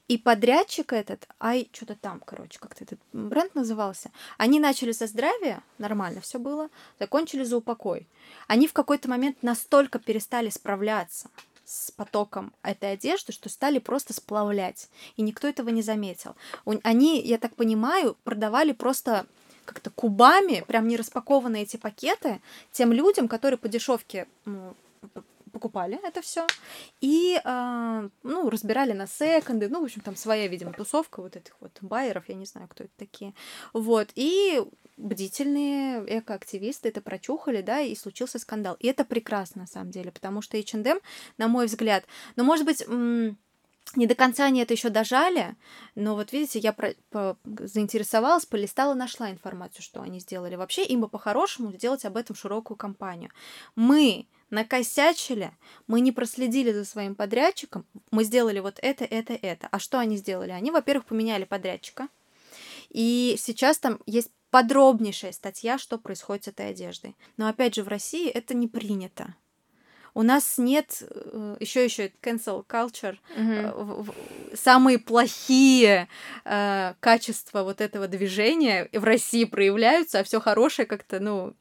[0.08, 5.62] И подрядчик этот, ай, что-то там, короче, как-то этот бренд назывался, они начали со здравия,
[5.78, 6.68] нормально все было,
[7.00, 8.06] закончили за упокой.
[8.46, 11.28] Они в какой-то момент настолько перестали справляться
[11.64, 14.88] с потоком этой одежды, что стали просто сплавлять.
[15.16, 16.36] И никто этого не заметил.
[16.84, 19.26] Они, я так понимаю, продавали просто
[19.64, 22.40] как-то кубами, прям не распакованные эти пакеты,
[22.70, 24.76] тем людям, которые по дешевке ну,
[25.56, 26.46] покупали это все
[27.00, 31.56] и а, ну разбирали на секонды ну в общем там своя видимо тусовка вот этих
[31.60, 33.32] вот байеров я не знаю кто это такие
[33.72, 34.62] вот и
[34.96, 38.76] бдительные экоактивисты это прочухали, да, и случился скандал.
[38.80, 41.00] И это прекрасно, на самом деле, потому что H&M,
[41.38, 42.04] на мой взгляд,
[42.36, 42.82] ну, может быть,
[43.94, 45.54] не до конца они это еще дожали,
[45.94, 50.56] но вот видите, я про- по- заинтересовалась, полистала, нашла информацию, что они сделали.
[50.56, 53.30] Вообще им бы по-хорошему сделать об этом широкую кампанию.
[53.76, 55.50] Мы накосячили,
[55.86, 59.68] мы не проследили за своим подрядчиком, мы сделали вот это, это, это.
[59.70, 60.50] А что они сделали?
[60.50, 62.08] Они, во-первых, поменяли подрядчика,
[62.90, 67.16] и сейчас там есть подробнейшая статья, что происходит с этой одеждой.
[67.36, 69.34] Но опять же, в России это не принято.
[70.14, 71.02] У нас нет
[71.60, 73.18] еще еще cancel culture.
[73.36, 74.14] Э, в-
[74.54, 76.08] Самые плохие
[76.46, 81.52] э, качества вот этого движения в России проявляются, а все хорошее как-то, ну,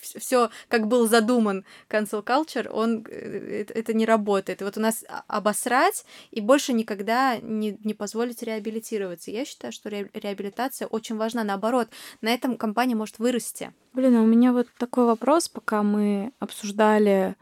[0.00, 4.60] все, как был задуман cancel culture, он э, это, это не работает.
[4.60, 9.30] И вот у нас обосрать и больше никогда не, не позволить реабилитироваться.
[9.30, 11.44] Я считаю, что ре- реабилитация очень важна.
[11.44, 11.88] Наоборот,
[12.20, 13.72] на этом компания может вырасти.
[13.92, 17.36] Блин, а у меня вот такой вопрос, пока мы обсуждали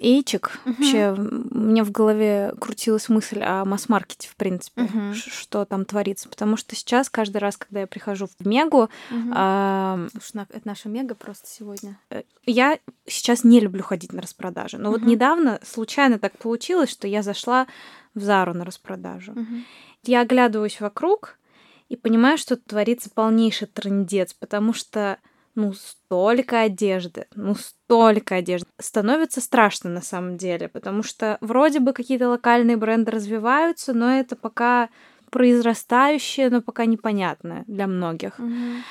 [0.00, 0.58] Эйчик.
[0.64, 0.74] Мгм.
[0.74, 5.84] Вообще, м, у меня в голове крутилась мысль о масс-маркете, в принципе, ш- что там
[5.84, 6.28] творится.
[6.28, 8.88] Потому что сейчас, каждый раз, когда я прихожу в Мегу,
[9.34, 11.98] а, Слушай, на- это наша мега просто сегодня.
[12.46, 14.78] я сейчас не люблю ходить на распродажи.
[14.78, 15.10] Но вот Мгм.
[15.10, 17.66] недавно случайно так получилось, что я зашла
[18.14, 19.32] в Зару на распродажу.
[19.32, 19.64] Мгм.
[20.04, 21.38] Я оглядываюсь вокруг
[21.88, 25.18] и понимаю, что творится полнейший трындец, потому что
[25.58, 28.68] ну, столько одежды, ну, столько одежды.
[28.78, 34.36] Становится страшно на самом деле, потому что вроде бы какие-то локальные бренды развиваются, но это
[34.36, 34.88] пока
[35.30, 38.38] произрастающее, но пока непонятное для многих.
[38.38, 38.84] Мгм.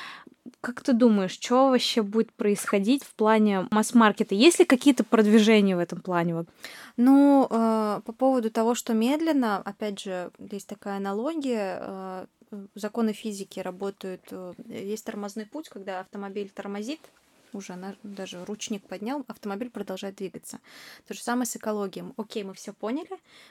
[0.60, 4.36] Как ты думаешь, что вообще будет происходить в плане масс-маркета?
[4.36, 6.46] Есть ли какие-то продвижения в этом плане?
[6.98, 12.26] Ну, э, по поводу того, что медленно, опять же, есть такая аналогия, э,
[12.76, 17.00] законы физики работают, э, есть тормозной путь, когда автомобиль тормозит,
[17.54, 20.60] уже на- даже ручник поднял, автомобиль продолжает двигаться.
[21.08, 22.06] То же самое с экологией.
[22.18, 23.10] Окей, мы все поняли,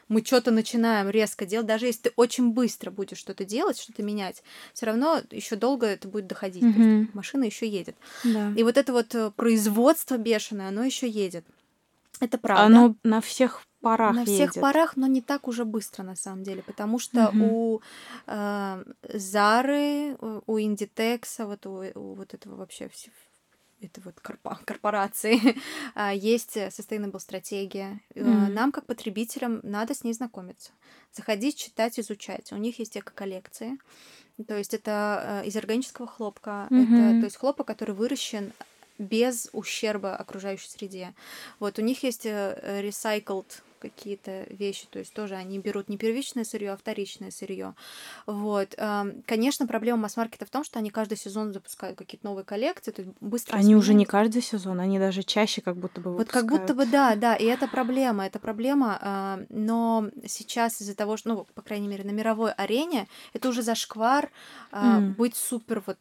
[0.09, 4.43] мы что-то начинаем резко делать, даже если ты очень быстро будешь что-то делать, что-то менять,
[4.75, 6.63] все равно еще долго это будет доходить.
[6.63, 7.97] То есть машина еще едет.
[8.25, 8.53] Да.
[8.57, 11.45] И вот это вот э, производство бешеное, оно еще едет.
[12.21, 12.65] Это правда.
[12.65, 14.61] Оно на всех парах На всех едет.
[14.61, 17.43] парах, но не так уже быстро на самом деле, потому что Мгм.
[17.43, 17.81] у
[18.27, 23.11] э, Зары, у- Индитекса, вот у, у вот этого вообще все
[23.83, 25.39] это вот корпо- корпорации
[25.95, 28.01] а, есть sustainable стратегия.
[28.15, 28.55] Мгм.
[28.55, 30.71] Нам, как потребителям, надо с ней знакомиться.
[31.13, 32.53] Заходить, читать, изучать.
[32.53, 33.79] У них есть эко-коллекции.
[34.49, 36.67] То есть это из органического хлопка.
[36.71, 36.95] Мгм.
[36.95, 38.53] Это, то есть хлопок, который выращен
[38.99, 41.15] без ущерба окружающей среде.
[41.61, 43.47] Вот у них есть э, recycled
[43.79, 47.75] какие-то вещи, то есть тоже они берут не первичное сырье, а вторичное сырье.
[48.27, 48.75] Вот.
[48.77, 53.03] Эм, конечно, проблема масс-маркета в том, что они каждый сезон запускают какие-то новые коллекции, то
[53.03, 56.47] есть быстро Они уже не каждый сезон, они даже чаще как будто бы Вот как
[56.47, 61.29] будто бы да, да, и это проблема, это проблема, э, но сейчас из-за того, что,
[61.31, 64.31] ну, по крайней мере, на мировой арене, это уже зашквар
[64.73, 65.15] mm.
[65.17, 65.99] быть супер вот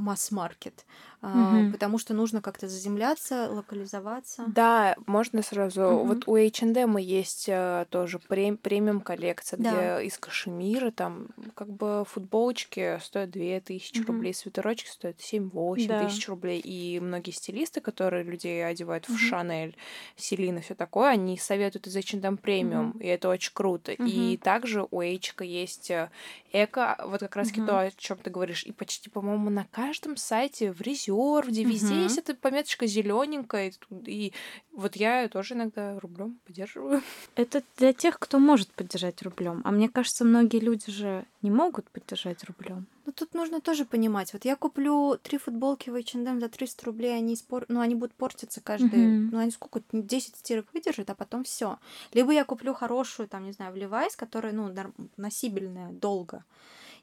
[0.00, 0.86] масс-маркет,
[1.20, 1.72] угу.
[1.72, 4.44] потому что нужно как-то заземляться, локализоваться.
[4.48, 5.82] Да, можно сразу.
[5.82, 6.06] Угу.
[6.06, 9.98] Вот у H&M есть э, тоже прем премиум коллекция, да.
[9.98, 14.12] где из кашемира там как бы футболочки стоят 2000 угу.
[14.12, 16.04] рублей, свитерочки стоят 7-8 да.
[16.04, 16.60] тысяч рублей.
[16.60, 19.16] И многие стилисты, которые людей одевают угу.
[19.16, 19.76] в Шанель,
[20.16, 22.98] Селина, все такое, они советуют из H&M премиум, угу.
[23.00, 23.92] и это очень круто.
[23.92, 24.04] Угу.
[24.04, 26.10] И также у H есть э,
[26.52, 27.66] эко, вот как раз угу.
[27.66, 31.94] то, о чем ты говоришь, и почти, по-моему, на каждом сайте в резюме резервде, везде
[31.94, 32.02] угу.
[32.02, 33.72] есть эта пометочка зелененькая.
[34.06, 34.32] И
[34.72, 36.99] вот я тоже иногда рублем поддерживаю.
[37.34, 39.62] Это для тех, кто может поддержать рублем.
[39.64, 42.86] А мне кажется, многие люди же не могут поддержать рублем.
[43.06, 44.32] Ну тут нужно тоже понимать.
[44.32, 47.64] Вот я куплю три футболки в H&M за 300 рублей, они спор...
[47.68, 49.28] ну они будут портиться каждый, mm-hmm.
[49.32, 51.78] ну они сколько, 10 стирок выдержат, а потом все.
[52.12, 54.72] Либо я куплю хорошую, там, не знаю, в Levi's, которая, ну,
[55.16, 56.44] носибельная долго.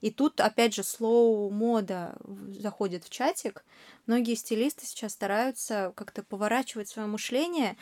[0.02, 2.18] И тут, опять же, слоу мода
[2.60, 3.66] заходит в чатик.
[4.06, 7.78] Многие стилисты сейчас стараются как-то поворачивать свое мышление.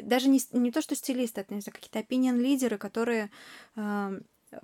[0.00, 3.30] Даже не, не то, что стилисты, это, не знаю, какие-то опинион-лидеры, которые
[3.76, 4.20] э,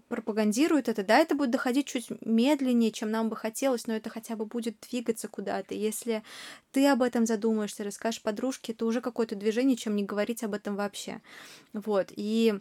[0.08, 4.36] пропагандируют это, да, это будет доходить чуть медленнее, чем нам бы хотелось, но это хотя
[4.36, 5.74] бы будет двигаться куда-то.
[5.74, 6.22] Если
[6.70, 10.76] ты об этом задумаешься, расскажешь подружке, это уже какое-то движение, чем не говорить об этом
[10.76, 11.20] вообще.
[11.72, 12.60] Вот, и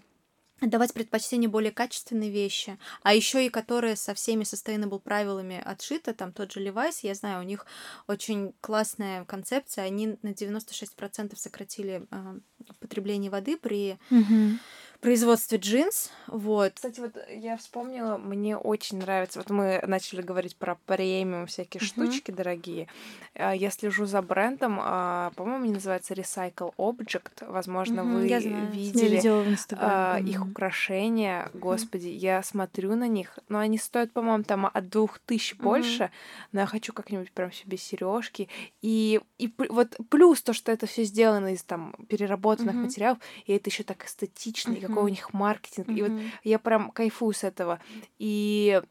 [0.62, 6.32] давать предпочтение более качественные вещи, а еще и которые со всеми sustainable правилами отшиты, там
[6.32, 7.66] тот же Levi's, я знаю, у них
[8.08, 12.40] очень классная концепция, они на 96% сократили э,
[12.80, 14.58] потребление воды при mm-hmm
[15.02, 16.74] производстве джинс, вот.
[16.76, 21.86] Кстати, вот я вспомнила, мне очень нравится, вот мы начали говорить про премиум всякие uh-huh.
[21.86, 22.88] штучки дорогие.
[23.34, 28.40] А, я слежу за брендом, а, по-моему, они называется Recycle Object, возможно, uh-huh, вы я
[28.40, 28.72] знаю.
[28.72, 32.18] видели uh, их украшения, господи, uh-huh.
[32.18, 35.64] я смотрю на них, но они стоят, по-моему, там от двух тысяч uh-huh.
[35.64, 36.12] больше,
[36.52, 38.50] но я хочу как-нибудь прям себе сережки
[38.82, 42.86] и и вот плюс то, что это все сделано из там переработанных uh-huh.
[42.86, 45.90] материалов, и это еще так эстетично, uh-huh какой у них маркетинг.
[45.90, 46.12] И вот
[46.44, 47.80] я прям кайфую с этого.
[48.20, 48.82] И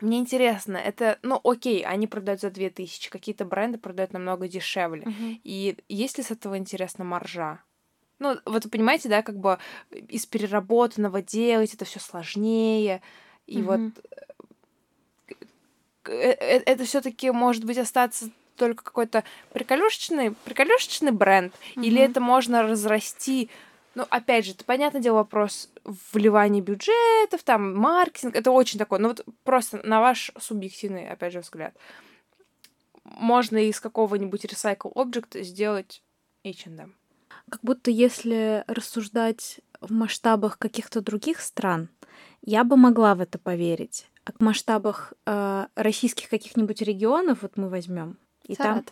[0.00, 5.02] мне интересно, это, ну, окей, они продают за 2000, какие-то бренды продают намного дешевле.
[5.02, 5.40] Mm-hmm.
[5.42, 7.62] И есть ли с этого интересно маржа?
[8.18, 9.58] Ну, вот вы понимаете, да, как бы
[9.90, 13.00] из переработанного делать это все сложнее.
[13.46, 13.62] И mm-hmm.
[13.64, 15.34] вот
[16.08, 21.84] э, э, это все-таки может быть остаться только какой-то приколюшечный, приколюшечный бренд, mm-hmm.
[21.84, 23.48] или это можно разрасти
[23.96, 25.70] ну, опять же, это, понятное дело, вопрос
[26.12, 31.40] вливания бюджетов, там, маркетинг, это очень такое, ну, вот просто на ваш субъективный, опять же,
[31.40, 31.74] взгляд.
[33.04, 36.02] Можно из какого-нибудь recycle object сделать
[36.44, 36.94] H&M.
[37.50, 41.88] Как будто если рассуждать в масштабах каких-то других стран,
[42.42, 44.08] я бы могла в это поверить.
[44.26, 48.84] А в масштабах э, российских каких-нибудь регионов, вот мы возьмем, и Саратов.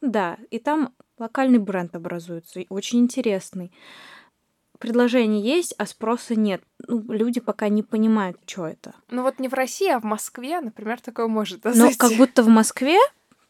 [0.00, 3.70] там, да, и там локальный бренд образуется, очень интересный
[4.78, 6.62] предложение есть, а спроса нет.
[6.86, 8.94] Ну, люди пока не понимают, что это.
[9.10, 12.48] Ну вот не в России, а в Москве, например, такое может Но как будто в
[12.48, 12.98] Москве?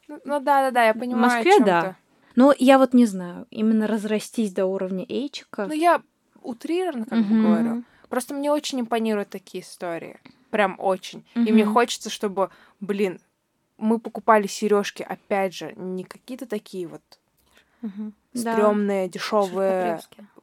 [0.09, 1.31] Ну, ну да, да, да, я понимаю.
[1.31, 1.97] В Москве, да.
[2.35, 5.67] Но я вот не знаю, именно разрастись до уровня эйчика.
[5.67, 6.03] Ну я
[6.43, 7.85] утрированно как бы говорю.
[8.09, 10.21] Просто мне очень импонируют такие истории.
[10.51, 11.27] Прям очень.
[11.35, 13.21] И мне хочется, чтобы, блин,
[13.77, 17.03] мы покупали сережки, опять же, не какие-то такие вот
[17.83, 18.13] угу.
[18.35, 19.13] стрёмные, да.
[19.13, 20.01] дешевые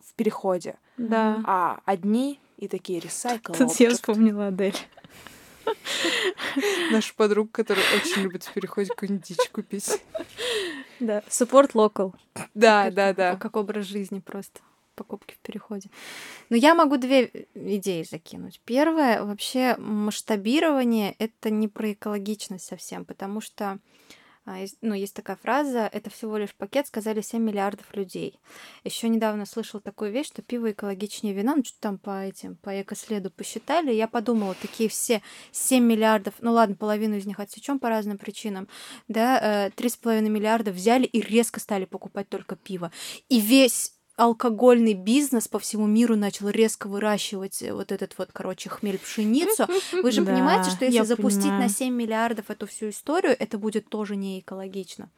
[0.10, 0.78] в переходе.
[0.98, 1.42] Да.
[1.46, 3.54] А одни и такие ресайкл.
[3.54, 4.78] Тут я вспомнила Адель.
[6.92, 10.02] Наша подруга, которая очень любит в переходе какую-нибудь дичь купить.
[11.00, 12.14] Да, support local.
[12.54, 13.36] Да, да, да.
[13.36, 14.62] Как образ жизни просто
[14.96, 15.90] покупки в переходе.
[16.50, 18.62] Но я могу две идеи закинуть.
[18.64, 23.80] Первое, вообще масштабирование— это не про экологичность совсем, потому что
[24.82, 28.40] ну, есть такая фраза, это всего лишь пакет, сказали 7 миллиардов людей.
[28.84, 32.80] Еще недавно слышал такую вещь, что пиво экологичнее вина, ну, что там по этим, по
[32.82, 37.90] экоследу посчитали, я подумала, такие все 7 миллиардов, ну ладно, половину из них отсечем по
[37.90, 38.68] разным причинам,
[39.08, 42.92] да, 3,5 э, миллиарда взяли и резко стали покупать только пиво.
[43.30, 48.70] И весь алкогольный бизнес по всему миру начал резко выращивать э, вот этот вот, короче,
[48.70, 49.68] хмель пшеницу.
[49.92, 51.64] Вы же да, понимаете, что если запустить понимаю.
[51.64, 55.10] на 7 миллиардов эту всю историю, это будет тоже не экологично.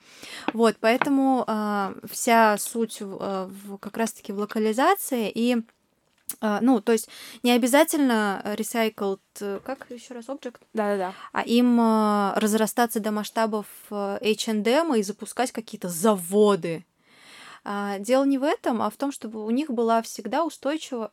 [0.54, 5.58] Вот, поэтому э, вся суть в, э, в, как раз-таки в локализации и
[6.42, 7.08] А, ну, то есть
[7.44, 11.14] не обязательно recycled, э, как еще раз, object, Да-да-да.
[11.32, 11.80] а им
[12.36, 16.84] разрастаться до масштабов H&M и запускать какие-то заводы.
[17.70, 21.12] А, дело не в этом, а в том, чтобы у них была всегда устойчива,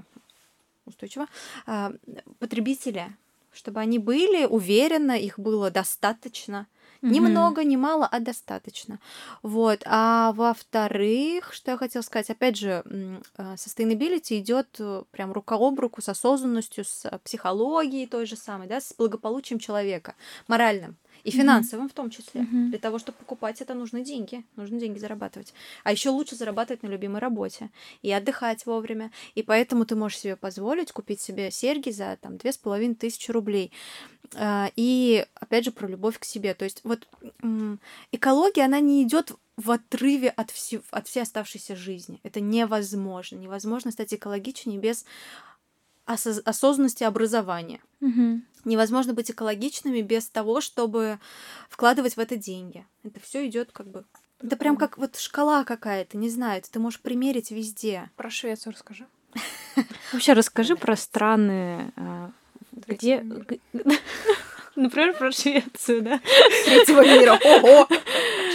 [0.87, 1.27] устойчиво,
[1.67, 1.91] а,
[2.39, 3.13] потребители,
[3.53, 6.69] чтобы они были уверены, их было достаточно.
[7.03, 7.31] Ни Мгм.
[7.31, 9.01] много, ни мало, а достаточно.
[9.43, 9.83] Вот.
[9.85, 15.81] А во-вторых, что я хотела сказать, опять же, э, sustainability идет э, прям рука об
[15.81, 20.15] руку с осознанностью, с психологией той же самой, да, с благополучием человека,
[20.47, 22.43] моральным и финансовым в том числе.
[22.43, 22.71] Мгм.
[22.71, 24.45] Для того, чтобы покупать это, нужны деньги.
[24.57, 25.55] Нужно деньги зарабатывать.
[25.83, 27.71] А еще лучше зарабатывать на любимой работе
[28.03, 29.11] и отдыхать вовремя.
[29.35, 33.31] И поэтому ты можешь себе позволить купить себе серьги за там две с половиной тысячи
[33.31, 33.73] рублей.
[34.35, 36.53] А, И опять же про любовь к себе.
[36.55, 37.09] То есть вот
[38.13, 42.21] экология, она не идет в отрыве от, всей, от всей оставшейся жизни.
[42.23, 43.37] Это невозможно.
[43.37, 45.05] Невозможно стать экологичнее без
[46.07, 47.81] осоз- осознанности образования.
[48.01, 48.45] Мгм.
[48.65, 51.19] Невозможно быть экологичными без того, чтобы
[51.69, 52.87] вкладывать в это деньги.
[53.03, 54.05] Это все идет как бы.
[54.43, 58.11] Это прям как вот шкала какая-то, не знаю, ты можешь примерить везде.
[58.17, 59.07] Про Швецию расскажи.
[60.13, 62.31] Вообще расскажи про страны, а,
[62.73, 63.25] где...
[64.77, 66.21] Например, про Швецию, да?
[66.65, 67.39] Третьего мира.
[67.45, 67.89] Ого!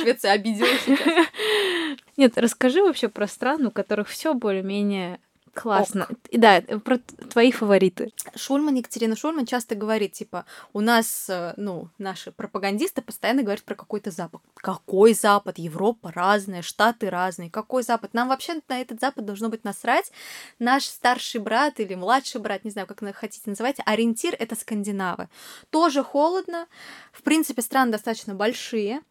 [0.02, 0.86] Швеция обиделась.
[2.18, 5.22] Нет, расскажи вообще про страны, у которых все более-менее
[5.54, 6.08] классно.
[6.30, 8.12] И Да, про т- твои фавориты.
[8.36, 13.76] Шульман, Екатерина Шульман часто говорит, типа, у нас, э, ну, наши пропагандисты постоянно говорят про
[13.76, 14.42] какой-то Запад.
[14.56, 15.58] Какой Запад?
[15.58, 17.50] Европа разная, Штаты разные.
[17.50, 18.14] Какой Запад?
[18.14, 20.12] Нам вообще на этот Запад должно быть насрать.
[20.60, 25.30] Наш старший брат или младший брат, не знаю, как хотите называть, ориентир— это скандинавы.
[25.70, 26.68] Тоже холодно.
[27.12, 29.02] В принципе, страны достаточно большие.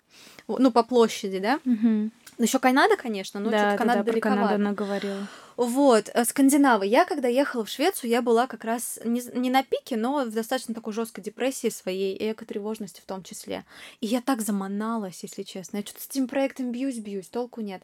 [0.47, 1.61] Ну, по площади, да?
[1.65, 2.13] Мгм.
[2.39, 4.41] Еще Канада, конечно, но да, Канада да, про далековато.
[4.41, 5.27] Канаду она говорила.
[5.59, 6.87] Вот, э, скандинавы.
[6.87, 10.31] Я, когда ехала в Швецию, я была как раз не, не на пике, но в
[10.31, 13.65] достаточно такой жесткой депрессии своей и экотревожности в том числе.
[14.01, 15.79] И я так заманалась, если честно.
[15.79, 17.83] Я что-то с этим проектом бьюсь-бьюсь, толку нет.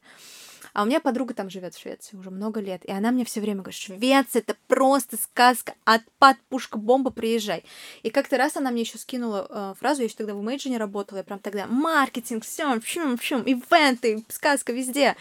[0.72, 3.40] А у меня подруга там живет в Швеции уже много лет, и она мне все
[3.40, 7.64] время говорит, Швеция это просто сказка, отпад, пушка, бомба, приезжай.
[8.03, 11.18] И как-то раз она мне еще скинула э, фразу, я еще тогда в Imagine работала,
[11.18, 15.16] я прям тогда маркетинг, все, шум, шум, ивенты, сказка везде.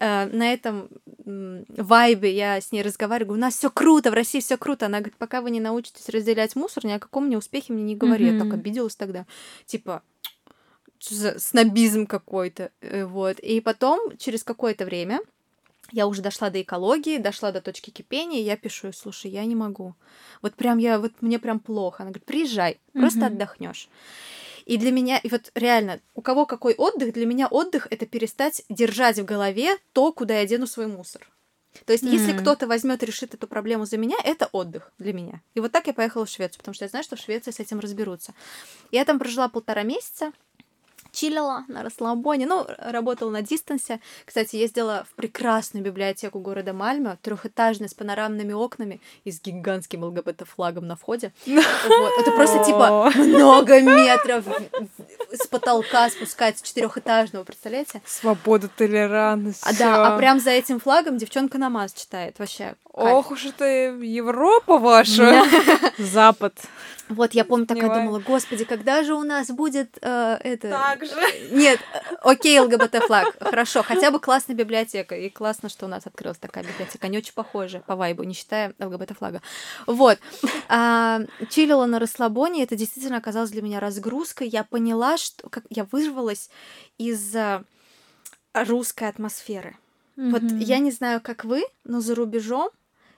[0.00, 0.88] Э, на этом
[1.24, 4.86] м, вайбе я с ней разговариваю, у нас все круто, в России все круто.
[4.86, 7.96] Она говорит, пока вы не научитесь разделять мусор, ни о каком мне успехе мне не
[7.96, 8.26] говори.
[8.26, 8.50] Я Мгм.
[8.50, 9.26] так обиделась тогда.
[9.66, 10.02] Типа,
[11.02, 12.70] что за снобизм какой-то.
[12.80, 13.38] Э, Вот.
[13.40, 15.20] И потом, через какое-то время,
[15.90, 19.56] я уже дошла до экологии, дошла до точки кипения, и я пишу, слушай, я не
[19.56, 19.94] могу.
[20.42, 22.02] Вот прям я, вот мне прям плохо.
[22.02, 23.26] Она говорит, приезжай, просто Мгм.
[23.26, 23.88] отдохнешь.
[24.64, 28.62] И для меня, и вот реально, у кого какой отдых, для меня отдых это перестать
[28.68, 31.28] держать в голове то, куда я дену свой мусор.
[31.86, 32.38] То есть, если М.
[32.38, 35.40] кто-то возьмет и решит эту проблему за меня, это отдых для меня.
[35.54, 37.60] И вот так я поехала в Швецию, потому что я знаю, что в Швеции с
[37.60, 38.34] этим разберутся.
[38.90, 40.32] Я там прожила полтора месяца,
[41.12, 44.00] чилила на расслабоне, ну, работала на дистансе.
[44.24, 50.86] Кстати, ездила в прекрасную библиотеку города Мальмё, трехэтажная, с панорамными окнами и с гигантским ЛГБТ-флагом
[50.86, 51.32] на входе.
[51.46, 52.12] Вот.
[52.18, 54.44] Это просто, типа, много метров
[55.32, 58.02] с потолка спускается четырехэтажного, представляете?
[58.06, 59.62] Свобода, толерантность.
[59.64, 62.38] А да, а прям за этим флагом девчонка намаз читает.
[62.38, 62.74] Вообще.
[62.92, 65.44] Ох уж это Европа ваша.
[65.98, 66.54] Запад.
[67.08, 70.70] Вот, я помню, такая думала, господи, когда же у нас будет э, это...
[71.04, 71.14] Же.
[71.50, 76.38] Нет, э, окей, ЛГБТ-флаг, хорошо, хотя бы классная библиотека, и классно, что у нас открылась
[76.38, 79.42] такая библиотека, они очень похожи по вайбу, не считая ЛГБТ-флага.
[79.86, 80.18] Вот,
[80.68, 85.84] а, чилила на расслабоне, это действительно оказалось для меня разгрузкой, я поняла, что как я
[85.90, 86.50] вырвалась
[86.98, 87.62] из э,
[88.54, 89.76] русской атмосферы.
[90.16, 90.58] Вот Мгм.
[90.58, 92.70] я не знаю, как вы, но за рубежом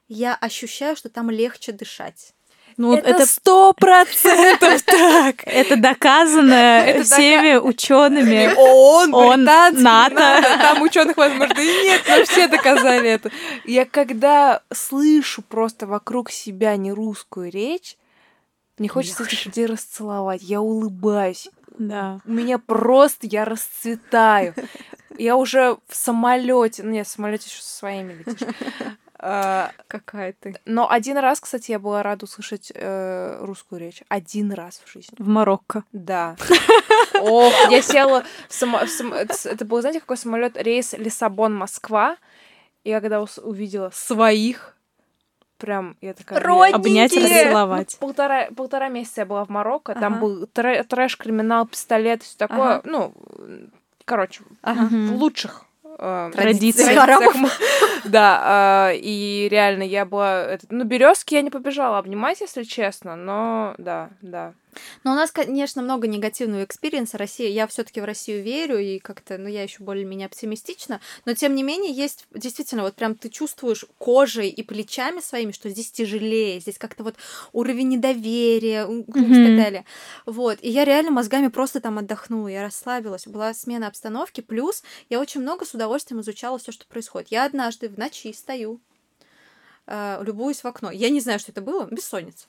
[0.09, 2.35] я ощущаю, что там легче дышать.
[2.77, 5.37] Ну, Это сто процентов так.
[5.47, 8.53] это доказано всеми учеными.
[8.57, 10.43] ООН, ООН, НАТО.
[10.61, 13.31] Там ученых, возможно, и нет, но все доказали это.
[13.65, 17.97] Я когда слышу просто вокруг себя нерусскую речь,
[18.79, 20.43] мне хочется этих людей расцеловать.
[20.43, 21.49] Я улыбаюсь.
[21.79, 22.21] Да.
[22.25, 24.55] У меня просто, я расцветаю.
[25.17, 28.49] Я уже в самолете, ну нет, в самолете еще со своими летишь.
[29.27, 30.55] А, Какая ты.
[30.67, 34.03] Но один раз, кстати, я была рада услышать э, русскую речь.
[34.09, 35.17] Один раз в жизни.
[35.19, 35.85] В Марокко.
[35.93, 36.37] Да.
[37.23, 42.19] Ох, я села в само- Это был, знаете, какой самолет рейс Лиссабон-Москва.
[42.85, 44.77] И я когда увидела своих,
[45.57, 46.39] прям я такая...
[46.75, 47.97] Обнять, Ну, расцеловать.
[47.99, 52.75] Полтора, полтора месяца я была в Марокко, там был трэш, криминал, пистолет, все такое.
[52.77, 52.83] Ага.
[52.85, 53.15] Ну,
[54.05, 54.87] короче, Ага.
[54.91, 55.65] в лучших
[55.99, 56.89] э, Традициях.
[58.05, 60.43] Да, э, и реально я была...
[60.43, 64.53] это- Ну, березки я не побежала обнимать, если честно, но да, да.
[65.03, 67.49] Но у нас, конечно, много негативного experience а России.
[67.49, 71.01] Я все-таки в Россию верю, и как-то, ну, я еще более-менее оптимистична.
[71.25, 75.69] Но, тем не менее, есть действительно, вот прям ты чувствуешь кожей и плечами своими, что
[75.69, 77.17] здесь тяжелее, здесь как-то вот
[77.53, 79.85] уровень недоверия, и так далее.
[80.27, 80.59] Вот.
[80.63, 83.27] И я реально мозгами просто там отдохнула, я расслабилась.
[83.27, 87.29] Была смена обстановки, плюс я очень много с удовольствием изучала все, что происходит.
[87.29, 88.81] Я однажды в ночи стою,
[89.87, 90.91] э, любуюсь в окно.
[90.91, 92.47] Я не знаю, что это было, бессонница.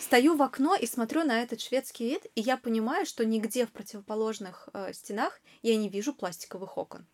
[0.00, 3.70] Стою в окно и смотрю на этот шведский вид, и я понимаю, что нигде в
[3.70, 7.06] противоположных э, стенах я не вижу пластиковых окон.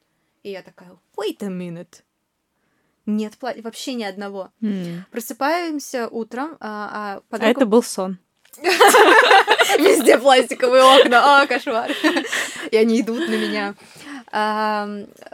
[0.42, 2.02] И я такая, wait a minute.
[3.06, 4.50] Нет, пла- вообще ни одного.
[4.62, 5.04] М.
[5.10, 8.18] Просыпаемся утром, а, а А подруга- это был сон.
[9.78, 11.42] Везде пластиковые окна.
[11.42, 11.90] А, кошмар.
[12.70, 13.74] И они идут на меня.
[14.32, 14.88] А,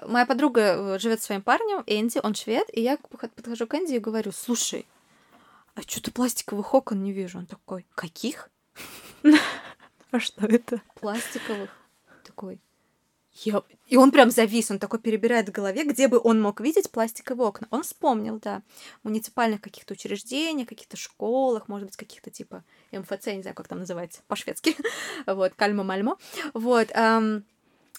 [0.07, 3.99] Моя подруга живет со своим парнем, Энди, он швед, и я подхожу к Энди и
[3.99, 4.87] говорю, слушай,
[5.75, 7.39] а что-то пластиковых окон не вижу.
[7.39, 8.51] Он такой, каких?
[10.13, 10.83] А что это?
[10.97, 11.71] Пластиковых.
[12.25, 12.61] Такой.
[13.33, 13.63] Я...
[13.87, 17.49] И он прям завис, он такой перебирает в голове, где бы он мог видеть пластиковые
[17.49, 17.69] окна.
[17.71, 18.63] Он вспомнил, да,
[19.05, 24.23] муниципальных каких-то учреждениях, каких-то школах, может быть, каких-то типа МФЦ, не знаю, как там называется,
[24.27, 24.77] по-шведски,
[25.27, 26.19] вот, Кальма-Мальмо,
[26.55, 27.45] вот, ам,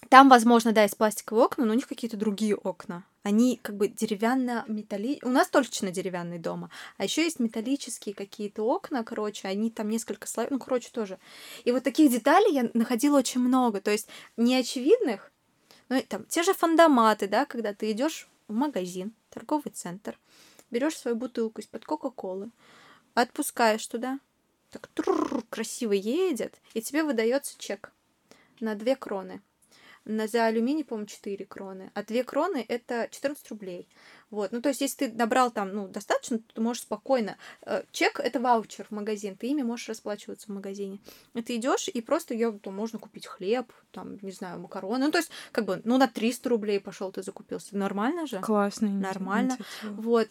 [0.10, 3.06] там, возможно, да, есть пластиковые окна, но у них какие-то другие окна.
[3.24, 5.20] Они как бы деревянно-металли...
[5.24, 6.70] У нас точно деревянный дома.
[6.98, 11.20] А еще есть металлические какие-то окна, короче, они там несколько слоев, ну, короче, тоже.
[11.64, 13.80] И вот таких деталей я находила очень много.
[13.80, 14.08] То есть
[14.38, 15.32] неочевидных,
[15.90, 20.18] ну, там те же фандоматы, да, когда ты идешь в магазин, торговый центр,
[20.72, 22.50] берешь свою бутылку из-под Кока-Колы,
[23.14, 24.20] отпускаешь туда,
[24.72, 27.92] так трррр, красиво едет, и тебе выдается чек
[28.60, 29.42] на 2 кроны.
[30.06, 31.92] На, за алюминий, по-моему, 4 кроны.
[31.94, 33.88] А 2 кроны это 14 рублей.
[34.32, 34.52] Вот.
[34.52, 37.38] Ну, то есть, если ты набрал там, ну, достаточно, то ты можешь спокойно.
[37.66, 41.00] э, Чек это ваучер в магазин, ты ими можешь расплачиваться в магазине.
[41.34, 45.06] И ты идешь, и просто ее там можно купить хлеб, там, не знаю, макароны.
[45.06, 47.78] Ну, то есть, как бы, ну, на 300 рублей пошел ты закупился.
[47.78, 48.40] Нормально же?
[48.40, 48.90] Классно.
[48.90, 49.58] Нормально.
[49.84, 50.30] Вот.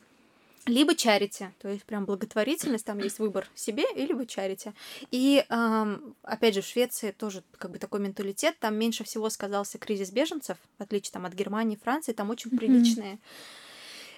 [0.66, 4.74] Либо чарити, то есть прям благотворительность, там есть выбор себе и либо чарити.
[5.10, 9.78] И, ам, опять же, в Швеции тоже как бы такой менталитет, там меньше всего сказался
[9.78, 13.18] кризис беженцев, в отличие там от Германии, Франции, там очень приличные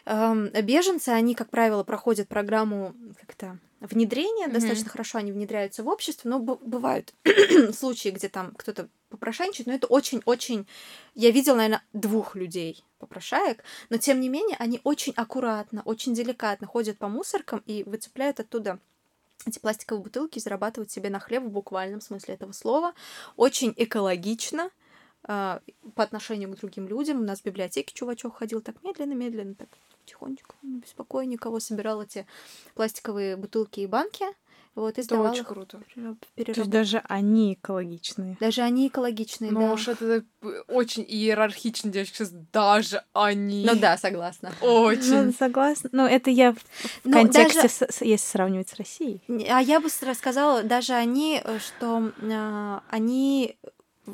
[0.05, 6.29] ам, беженцы, они, как правило, проходят программу как-то внедрения, достаточно хорошо они внедряются в общество,
[6.29, 7.15] но бывают
[7.73, 10.67] случаи, где там кто-то попрошайничает, но это очень-очень...
[11.15, 16.67] Я видела, наверное, двух людей попрошаек, но тем не менее они очень аккуратно, очень деликатно
[16.67, 18.79] ходят по мусоркам и выцепляют оттуда
[19.47, 22.95] эти пластиковые бутылки и зарабатывают себе на хлеб в буквальном смысле этого слова.
[23.37, 24.71] Очень экологично
[25.25, 25.61] а,
[25.95, 27.21] по отношению к другим людям.
[27.21, 29.69] У нас в библиотеке чувачок ходил так медленно-медленно, так
[30.05, 32.27] тихонечко, не беспокоя никого, собирал эти
[32.75, 34.25] пластиковые бутылки и банки,
[34.75, 35.81] вот, и сдавал очень круто.
[35.95, 38.37] в То есть даже они экологичные.
[38.41, 39.73] Даже они экологичные, Ну да.
[39.75, 43.67] уж это э, очень иерархично, девочки, сейчас даже они.
[43.67, 44.53] Ну да, согласна.
[44.63, 45.35] Ну, Очень.
[45.35, 45.91] согласна.
[45.93, 46.57] Ну, это я в
[47.05, 49.21] Ну, контексте, даже- с- если сравнивать с Россией.
[49.51, 53.57] А я бы с- рассказала, даже они, э, что а, они...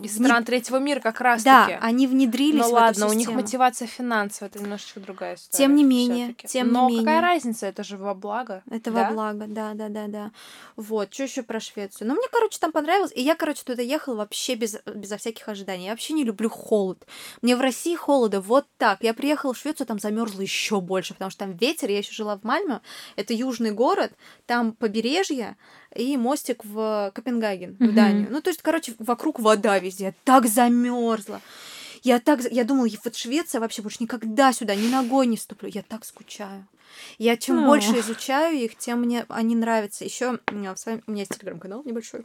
[0.03, 1.79] Из стран третьего мира как раз Да, таки.
[1.81, 5.65] они внедрились Ну в ладно, у них мотивация финансовая, это немножечко другая история.
[5.65, 7.05] Тем не менее, тем не Но менее.
[7.05, 8.63] какая разница, это же во благо.
[8.71, 9.09] Это да?
[9.09, 10.31] во благо, да, да, да, да.
[10.77, 12.09] Вот, что еще про Швецию?
[12.09, 13.13] Ну, мне, короче, там понравилось.
[13.15, 15.85] И я, короче, туда ехала вообще без, безо всяких ожиданий.
[15.87, 17.07] Я вообще не люблю холод.
[17.43, 19.03] Мне в России холода вот так.
[19.03, 21.91] Я приехала в Швецию, там замерзла еще больше, потому что там ветер.
[21.91, 22.81] Я еще жила в Мальме.
[23.17, 24.13] Это южный город,
[24.47, 25.57] там побережье
[25.95, 27.95] и мостик в Копенгаген, в Мгм.
[27.95, 28.29] Данию.
[28.31, 30.05] Ну, то есть, короче, вокруг вода везде.
[30.05, 31.41] Я так замерзла.
[32.03, 32.41] Я так...
[32.51, 35.69] Я думала, вот Швеция вообще больше никогда сюда ни ногой не ступлю.
[35.73, 36.67] Я так скучаю.
[37.19, 37.67] Я чем О.
[37.67, 40.05] больше изучаю их, тем мне они нравятся.
[40.05, 40.75] Еще у меня
[41.09, 42.25] есть телеграм-канал небольшой.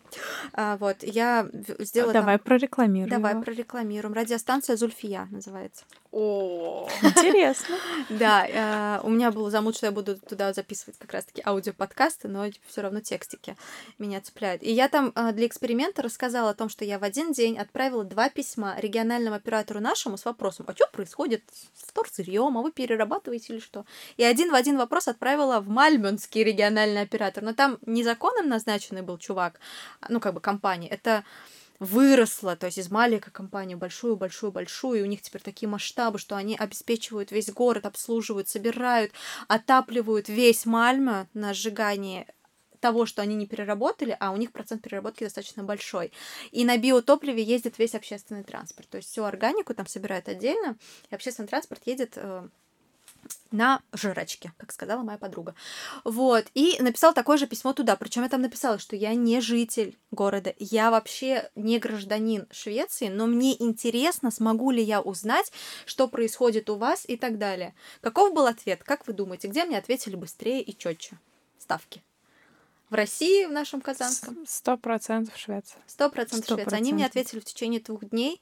[0.53, 1.47] А, вот, я
[1.79, 2.45] сделала Давай там...
[2.45, 3.09] прорекламируем.
[3.09, 4.13] Давай прорекламируем.
[4.13, 5.85] Радиостанция Зульфия называется.
[6.13, 7.75] О, Интересно.
[8.09, 12.45] Да, э, у меня был замут, что я буду туда записывать как раз-таки аудиоподкасты, но
[12.67, 13.57] все равно текстики
[13.97, 14.61] меня цепляют.
[14.61, 18.03] И я там э, для эксперимента рассказала о том, что я в один день отправила
[18.03, 23.53] два письма региональному оператору нашему с вопросом, а что происходит с вторсырьем, а вы перерабатываете
[23.53, 23.85] или что?
[24.17, 27.43] И один в один вопрос отправила в Мальмёнский региональный оператор.
[27.43, 29.59] Но там не законом назначенный был чувак,
[29.99, 30.87] а, ну, как бы компания.
[30.87, 31.23] Это
[31.79, 36.19] выросла, то есть из маленькой компании большую, большую, большую, и у них теперь такие масштабы,
[36.19, 39.11] что они обеспечивают весь город, обслуживают, собирают,
[39.47, 42.27] отапливают весь Мальмö на сжигании
[42.79, 46.11] того, что они не переработали, а у них процент переработки достаточно большой.
[46.51, 48.87] И на биотопливе ездит весь общественный транспорт.
[48.89, 50.77] То есть всю органику там собирают отдельно,
[51.09, 52.47] и общественный транспорт едет э,
[53.51, 55.55] на жирочке, как сказала моя подруга.
[56.03, 56.45] Вот.
[56.53, 57.95] И написал такое же письмо туда.
[57.95, 63.27] Причем я там написала, что я не житель города, я вообще не гражданин Швеции, но
[63.27, 65.51] мне интересно, смогу ли я узнать,
[65.85, 67.75] что происходит у вас и так далее.
[68.01, 68.83] Каков был ответ?
[68.83, 71.17] Как вы думаете, где мне ответили быстрее и четче?
[71.59, 72.03] Ставки.
[72.89, 74.37] В России, в нашем Казанском?
[74.47, 75.81] Сто процентов Швеция.
[75.87, 76.77] Сто процентов Швеция.
[76.77, 78.39] Они мне ответили в течение двух дней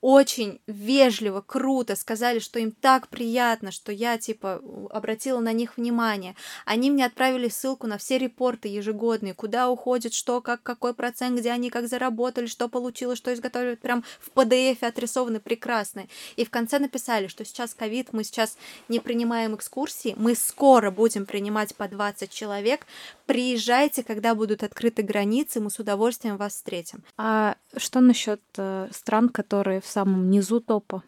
[0.00, 6.34] очень вежливо, круто сказали, что им так приятно, что я, типа, обратила на них внимание.
[6.64, 11.50] Они мне отправили ссылку на все репорты ежегодные, куда уходит, что, как, какой процент, где
[11.50, 13.74] они как заработали, что получилось, что изготовили.
[13.74, 16.06] Прям в PDF отрисованы прекрасно.
[16.36, 18.56] И в конце написали, что сейчас ковид, мы сейчас
[18.88, 22.86] не принимаем экскурсии, мы скоро будем принимать по 20 человек.
[23.26, 27.04] Приезжайте, когда будут открыты границы, мы с удовольствием вас встретим.
[27.16, 31.02] А что насчет э, стран, которые в самом низу топа.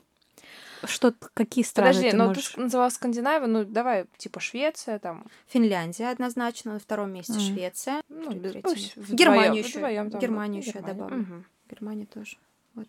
[0.84, 2.48] Что, какие страны Подожди, ты но можешь...
[2.48, 5.26] ты называла Скандинавию, ну давай, типа Швеция там.
[5.46, 7.40] Финляндия однозначно, на втором месте mm.
[7.40, 8.02] Швеция.
[8.08, 9.78] Ну, пусть Германию еще.
[9.78, 11.20] Германию еще я добавлю.
[11.20, 11.44] Угу.
[11.70, 12.36] Германия тоже.
[12.74, 12.88] Вот.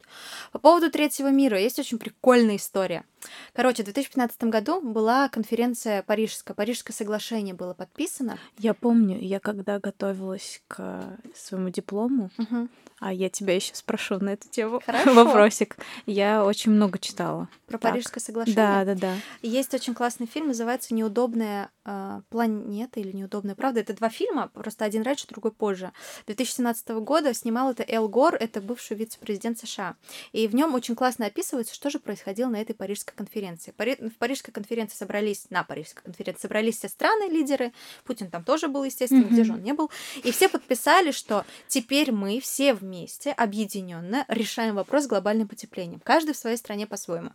[0.51, 3.03] По поводу третьего мира есть очень прикольная история.
[3.53, 8.37] Короче, в 2015 году была конференция парижская, Парижское соглашение было подписано.
[8.57, 12.69] Я помню, я когда готовилась к своему диплому, угу.
[13.03, 14.79] А я тебя еще спрошу на эту тему.
[14.85, 15.13] Хорошо.
[15.13, 15.75] Вопросик.
[16.05, 17.49] Я очень много читала.
[17.67, 17.91] Про так.
[17.91, 18.55] Парижское соглашение?
[18.55, 19.15] Да, да, да.
[19.41, 23.81] Есть очень классный фильм, называется «Неудобная э, планета» или «Неудобная правда».
[23.81, 25.91] Это два фильма, просто один раньше, другой позже.
[26.27, 29.97] 2017 года снимал это Эл Гор, это бывший вице-президент США.
[30.31, 33.71] И в нем очень классно описывается, что же происходило на этой Парижской конференции.
[33.71, 33.95] Пари...
[33.95, 37.73] В Парижской конференции собрались, на Парижской конференции собрались все страны, лидеры.
[38.03, 39.33] Путин там тоже был, естественно, mm-hmm.
[39.33, 39.91] где же он не был.
[40.23, 46.01] И все подписали, что теперь мы все вместе объединенно решаем вопрос с глобальным потеплением.
[46.03, 47.31] Каждый в своей стране по-своему.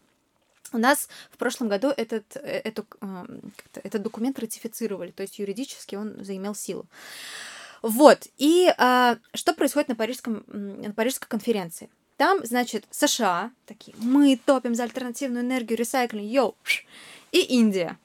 [0.73, 2.87] У нас в прошлом году этот, э, эту,
[3.75, 6.87] этот документ ратифицировали, то есть юридически он заимел силу.
[7.81, 11.89] Вот, и а, что происходит на, Парижском, на Парижской конференции?
[12.19, 16.57] Там, значит, США, такие, мы топим за альтернативную энергию, ресайклинг, йоу,
[17.31, 17.97] и Индия.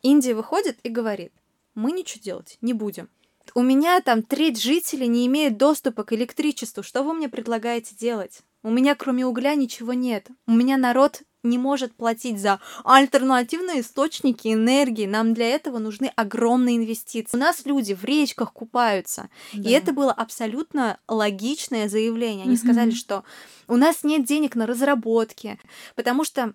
[0.00, 1.32] Индия выходит и говорит,
[1.74, 3.08] мы ничего делать не будем.
[3.54, 6.84] У меня там треть жителей не имеет доступа к электричеству.
[6.84, 8.42] Что вы мне предлагаете делать?
[8.62, 10.28] У меня кроме угля ничего нет.
[10.46, 15.06] У меня народ не может платить за альтернативные источники энергии.
[15.06, 17.36] Нам для этого нужны огромные инвестиции.
[17.36, 19.28] У нас люди в речках купаются.
[19.52, 19.68] Да.
[19.68, 22.44] И это было абсолютно логичное заявление.
[22.44, 22.58] Они mm-hmm.
[22.58, 23.24] сказали, что
[23.68, 25.58] у нас нет денег на разработки,
[25.94, 26.54] потому что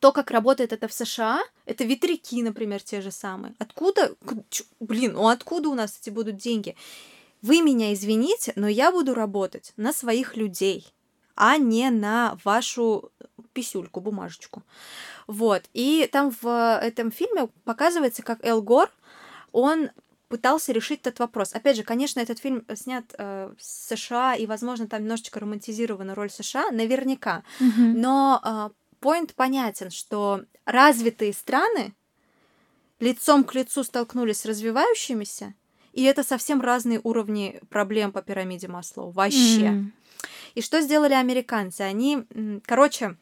[0.00, 3.54] то, как работает это в США, это ветряки, например, те же самые.
[3.58, 4.14] Откуда,
[4.80, 6.76] блин, ну откуда у нас эти будут деньги?
[7.42, 10.86] Вы меня извините, но я буду работать на своих людей,
[11.36, 13.12] а не на вашу
[13.54, 14.62] писюльку, бумажечку.
[15.26, 15.62] Вот.
[15.72, 18.90] И там в этом фильме показывается, как Эл Гор,
[19.52, 19.90] он
[20.28, 21.54] пытался решить этот вопрос.
[21.54, 26.30] Опять же, конечно, этот фильм снят э, с США, и, возможно, там немножечко романтизирована роль
[26.30, 27.44] США, наверняка.
[27.60, 27.92] Mm-hmm.
[27.94, 31.94] Но э, поинт понятен, что развитые страны
[32.98, 35.54] лицом к лицу столкнулись с развивающимися,
[35.92, 39.10] и это совсем разные уровни проблем по пирамиде Маслоу.
[39.10, 39.68] Вообще.
[39.68, 39.84] Mm.
[40.56, 41.82] И что сделали американцы?
[41.82, 42.24] Они,
[42.66, 43.16] короче,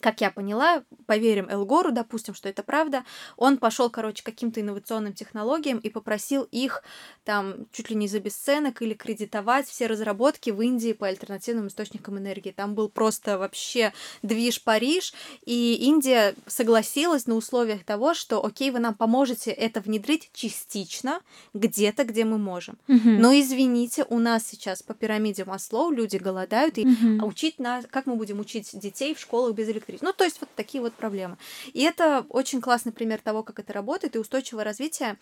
[0.00, 3.04] как я поняла, поверим Элгору, допустим, что это правда,
[3.36, 6.82] он пошел, короче, каким-то инновационным технологиям и попросил их
[7.24, 12.18] там чуть ли не за бесценок или кредитовать все разработки в Индии по альтернативным источникам
[12.18, 12.50] энергии.
[12.50, 15.14] Там был просто вообще движ Париж,
[15.44, 21.20] и Индия согласилась на условиях того, что, окей, вы нам поможете это внедрить частично
[21.54, 22.78] где-то, где мы можем.
[22.88, 23.10] Угу.
[23.10, 27.26] Но извините, у нас сейчас по пирамиде Маслоу люди голодают, и угу.
[27.26, 29.79] учить нас, как мы будем учить детей в школах без электричества?
[29.80, 30.06] Электричество.
[30.06, 31.36] Ну, то есть вот такие вот проблемы.
[31.72, 35.16] И это очень классный пример того, как это работает, и устойчивое развитие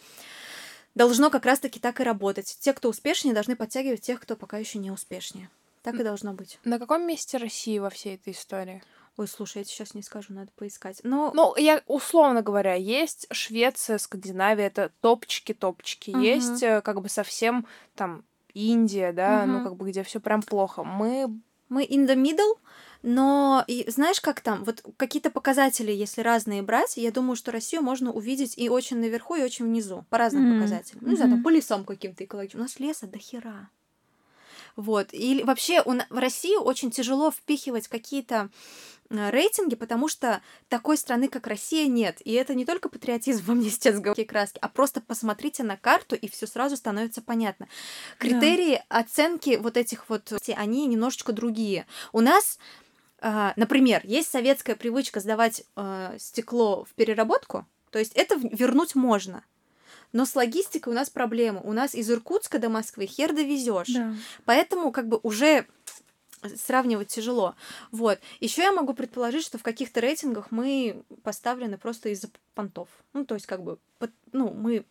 [0.95, 2.59] должно как раз-таки так и работать.
[2.61, 5.51] Те, кто успешнее, должны подтягивать тех, кто пока еще не успешнее.
[5.83, 6.59] Так и должно быть.
[6.65, 8.83] На каком месте России во всей этой истории?
[9.17, 11.01] Ой, слушай, я сейчас не скажу, надо поискать.
[11.03, 11.33] Но...
[11.35, 16.11] Ну, я условно говоря, есть Швеция, Скандинавия, это топчики-топчики.
[16.11, 16.23] Uh-huh.
[16.23, 18.23] Есть э, как бы совсем там
[18.55, 19.47] Индия, да, uh-huh.
[19.47, 20.85] ну как бы где все прям плохо.
[20.85, 21.29] Мы
[21.69, 22.59] мы in the middle,
[23.03, 27.83] но и знаешь, как там, вот какие-то показатели, если разные брать, я думаю, что Россию
[27.83, 30.61] можно увидеть и очень наверху, и очень внизу, по разным mm-hmm.
[30.61, 31.03] показателям.
[31.03, 32.63] Ну, не знаю, там, по лесам каким-то экологичным.
[32.63, 33.71] У нас леса до хера.
[34.79, 35.09] Вот.
[35.13, 38.49] Или вообще у, в Россию очень тяжело впихивать какие-то
[39.11, 42.21] э, рейтинги, потому что такой страны, как Россия, нет.
[42.25, 46.15] И это не только патриотизм во мне сейчас говорит краски, а просто посмотрите на карту,
[46.15, 47.67] и все сразу становится понятно.
[48.19, 49.01] Критерии да.
[49.01, 51.85] оценки вот этих вот, они немножечко другие.
[52.13, 52.59] У нас
[53.21, 59.43] например, есть советская привычка сдавать uh, стекло в переработку, то есть это вернуть можно.
[60.13, 61.61] Но с логистикой у нас проблема.
[61.61, 63.89] У нас из Иркутска до Москвы хер довезешь.
[63.89, 64.15] Да.
[64.45, 65.67] Поэтому как бы уже
[66.57, 67.55] сравнивать тяжело.
[67.91, 68.19] Вот.
[68.41, 72.89] Еще я могу предположить, что в каких-то рейтингах мы поставлены просто из-за понтов.
[73.13, 73.79] Ну, то есть, как бы,
[74.33, 74.85] ну, мы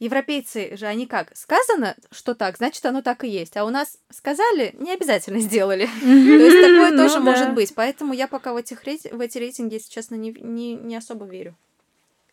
[0.00, 1.36] Европейцы же, они как?
[1.36, 3.56] Сказано, что так, значит, оно так и есть.
[3.58, 5.86] А у нас сказали, не обязательно сделали.
[5.86, 7.74] То есть такое ну тоже может быть.
[7.74, 11.54] Поэтому я пока в, этих в эти рейтинги, если честно, не, не, не особо верю.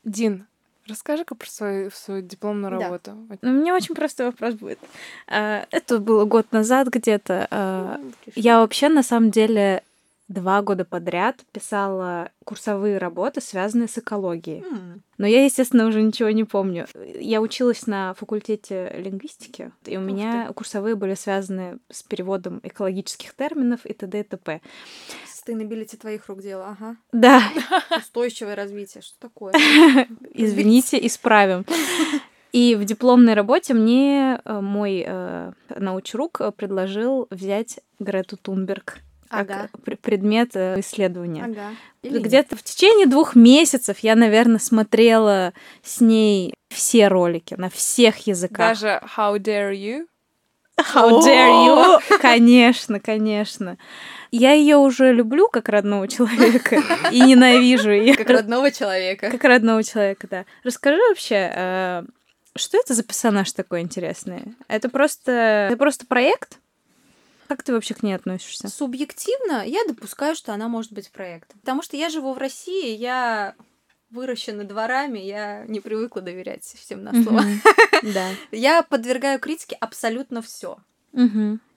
[0.03, 0.47] Дин,
[0.88, 3.11] Расскажи-ка про свою, свою дипломную работу.
[3.30, 3.38] Да.
[3.41, 4.80] Ну, у меня очень простой вопрос будет.
[5.28, 7.47] А, это было год назад где-то.
[7.51, 9.84] А, ну, я вообще, на самом деле,
[10.28, 14.61] два года подряд писала курсовые работы, связанные с экологией.
[14.61, 14.99] Mm.
[15.17, 16.86] Но я, естественно, уже ничего не помню.
[17.19, 20.53] Я училась на факультете лингвистики, и у Ух меня ты.
[20.53, 24.19] курсовые были связаны с переводом экологических терминов и т.д.
[24.19, 24.61] и т.п.
[25.25, 26.97] Sustainability твоих рук дело, ага.
[27.11, 27.41] Да.
[27.97, 29.53] Устойчивое развитие, что такое?
[30.34, 31.65] Извините, исправим.
[32.51, 39.69] И в дипломной работе мне э, мой э, научрук предложил взять Грету Тунберг ага.
[40.01, 41.45] предмет э, исследования.
[41.45, 41.75] Ага.
[42.03, 45.53] Где-то в течение двух месяцев я, наверное, смотрела
[45.84, 48.69] с ней все ролики на всех языках.
[48.69, 50.07] Даже How dare you?
[50.80, 51.99] How dare you?
[52.21, 53.78] Конечно, конечно.
[54.30, 58.15] Я ее уже люблю как родного человека и ненавижу ее.
[58.15, 59.32] Как родного человека.
[59.32, 60.45] Как родного человека, да.
[60.63, 62.03] Расскажи вообще, э,
[62.55, 64.55] что это за персонаж такой интересный?
[64.67, 66.59] Это просто, это просто проект?
[67.48, 68.68] Как ты вообще к ней относишься?
[68.68, 71.60] Субъективно я допускаю, что она может быть проектом.
[71.60, 73.56] Потому что я живу в России, я
[74.10, 77.43] выращена дворами, я не привыкла доверять всем на слово.
[78.04, 78.30] Да.
[78.52, 80.78] Я подвергаю критике абсолютно все.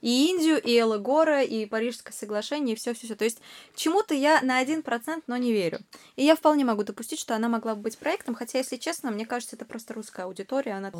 [0.02, 3.16] И Индию, и Элагора, и Парижское соглашение, и все, все, все.
[3.16, 3.40] То есть
[3.74, 5.80] чему-то я на один процент, но не верю.
[6.16, 9.24] И я вполне могу допустить, что она могла бы быть проектом, хотя, если честно, мне
[9.24, 10.72] кажется, это просто русская аудитория.
[10.72, 10.90] Она...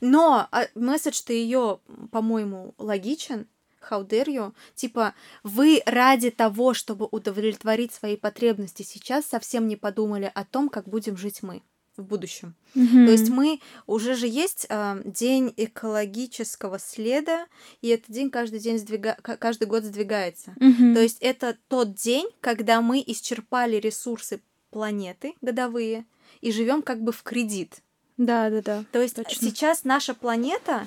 [0.00, 3.46] Но а, месседж-то ее, по-моему, логичен.
[3.90, 4.52] How dare you?
[4.74, 10.88] Типа, вы ради того, чтобы удовлетворить свои потребности сейчас, совсем не подумали о том, как
[10.88, 11.62] будем жить мы
[11.96, 12.54] в будущем.
[12.74, 13.06] Mm-hmm.
[13.06, 17.46] То есть мы уже же есть э, день экологического следа,
[17.80, 19.16] и этот день каждый день сдвига...
[19.22, 20.54] каждый год сдвигается.
[20.60, 20.94] Mm-hmm.
[20.94, 26.04] То есть это тот день, когда мы исчерпали ресурсы планеты годовые
[26.40, 27.82] и живем как бы в кредит.
[28.16, 28.84] Да, да, да.
[28.92, 29.48] То есть точно.
[29.48, 30.86] сейчас наша планета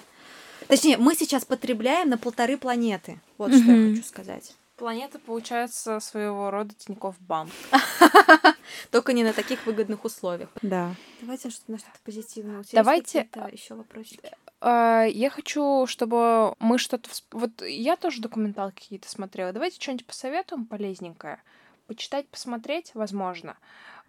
[0.68, 3.20] Точнее, мы сейчас потребляем на полторы планеты.
[3.38, 4.55] Вот что я хочу сказать.
[4.76, 7.51] Планета, получается, своего рода Тинькофф банк.
[8.91, 10.49] Только не на таких выгодных условиях.
[10.62, 10.95] Да.
[11.20, 12.64] Давайте что-то на что-то позитивное.
[12.72, 14.32] Давайте еще вопросики.
[14.62, 17.10] А, я хочу, чтобы мы что-то...
[17.32, 19.51] Вот я тоже документалки какие-то смотрела.
[19.51, 21.41] Давайте что-нибудь посоветуем полезненькое.
[21.88, 23.57] Почитать, посмотреть, возможно.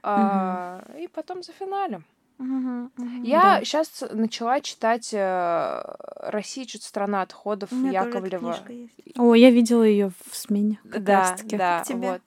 [0.03, 0.99] Угу.
[0.99, 2.05] И потом за финалем.
[2.41, 2.91] Угу,
[3.23, 3.65] Я да.
[3.65, 5.83] сейчас начала читать э,
[6.17, 8.59] Россия чуть страна отходов Яковлева.
[9.17, 10.81] О, я видела ее в смене.
[10.91, 12.23] Как да, да, вот.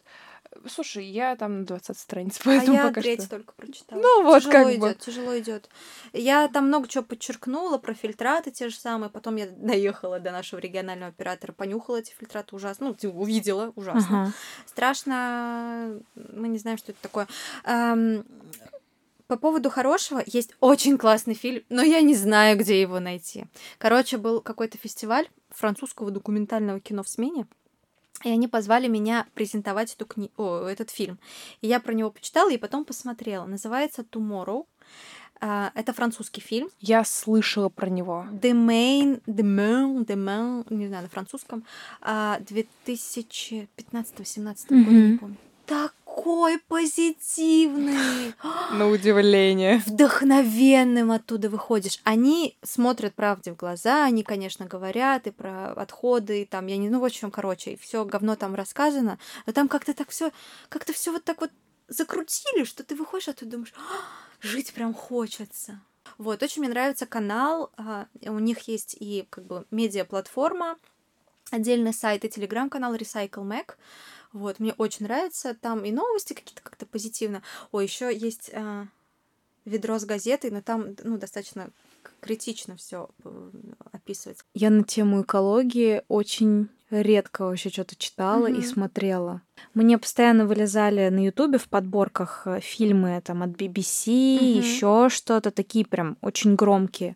[0.67, 3.31] Слушай, я там на 20 страниц, поэтому а я пока треть что...
[3.31, 3.99] только прочитала.
[3.99, 5.03] Ну вот тяжело как идет, бы.
[5.03, 5.69] Тяжело идет.
[6.13, 9.09] Я там много чего подчеркнула про фильтраты те же самые.
[9.09, 12.95] Потом я доехала до нашего регионального оператора, понюхала эти фильтраты ужасно.
[13.01, 14.21] Ну, увидела ужасно.
[14.23, 14.33] Ага.
[14.67, 15.99] Страшно.
[16.15, 17.27] Мы не знаем, что это такое.
[17.65, 18.23] Эм,
[19.27, 23.45] по поводу хорошего есть очень классный фильм, но я не знаю, где его найти.
[23.77, 27.47] Короче, был какой-то фестиваль французского документального кино в смене.
[28.23, 30.31] И они позвали меня презентовать эту кни...
[30.37, 31.19] О, этот фильм.
[31.61, 33.45] И я про него почитала и потом посмотрела.
[33.45, 34.65] Называется Tomorrow.
[35.41, 36.69] Uh, это французский фильм.
[36.79, 38.25] Я слышала про него.
[38.31, 41.65] The Main, The Main, The Main, не знаю, на французском.
[42.01, 43.67] Uh, 2015-17
[44.07, 44.83] mm-hmm.
[44.83, 45.37] года, не помню.
[45.65, 48.33] Так такой позитивный.
[48.71, 49.81] На удивление.
[49.85, 51.99] Вдохновенным оттуда выходишь.
[52.03, 56.89] Они смотрят правде в глаза, они, конечно, говорят и про отходы, и там, я не,
[56.89, 60.31] ну, в общем, короче, все говно там рассказано, но там как-то так все,
[60.69, 61.51] как-то все вот так вот
[61.87, 64.01] закрутили, что ты выходишь оттуда и думаешь, «А,
[64.41, 65.81] жить прям хочется.
[66.17, 70.77] Вот, очень мне нравится канал, а, у них есть и как бы медиа-платформа,
[71.51, 73.75] отдельный сайт и телеграм-канал Recycle Mac.
[74.33, 75.53] Вот, мне очень нравится.
[75.53, 77.41] Там и новости какие-то как-то позитивно.
[77.71, 78.85] О, еще есть э,
[79.65, 81.69] ведро с газетой, но там, ну, достаточно
[82.19, 83.49] критично все э,
[83.91, 84.43] описывается.
[84.53, 88.63] Я на тему экологии очень редко вообще что-то читала и Мгм.
[88.63, 89.41] смотрела.
[89.73, 94.59] Мне постоянно вылезали на Ютубе в подборках э, фильмы там от BBC, Мгм.
[94.59, 97.15] еще что-то, такие прям очень громкие.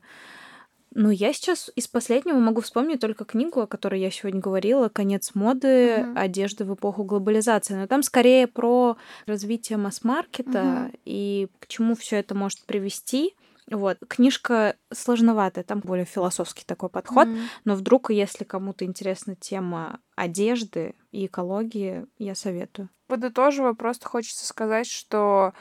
[0.98, 5.36] Но я сейчас из последнего могу вспомнить только книгу, о которой я сегодня говорила, «Конец
[5.36, 5.98] моды.
[6.00, 6.18] Мгм.
[6.18, 7.76] Одежды в эпоху глобализации».
[7.76, 10.92] Но там скорее про развитие масс-маркета Мгм.
[11.06, 13.36] и к чему все это может привести.
[13.70, 14.00] Вот.
[14.08, 17.28] Книжка сложноватая, там более философский такой подход.
[17.28, 17.42] Мгм.
[17.64, 22.90] Но вдруг, если кому-то интересна тема одежды и экологии, я советую.
[23.06, 25.54] Подытоживая, просто хочется сказать, что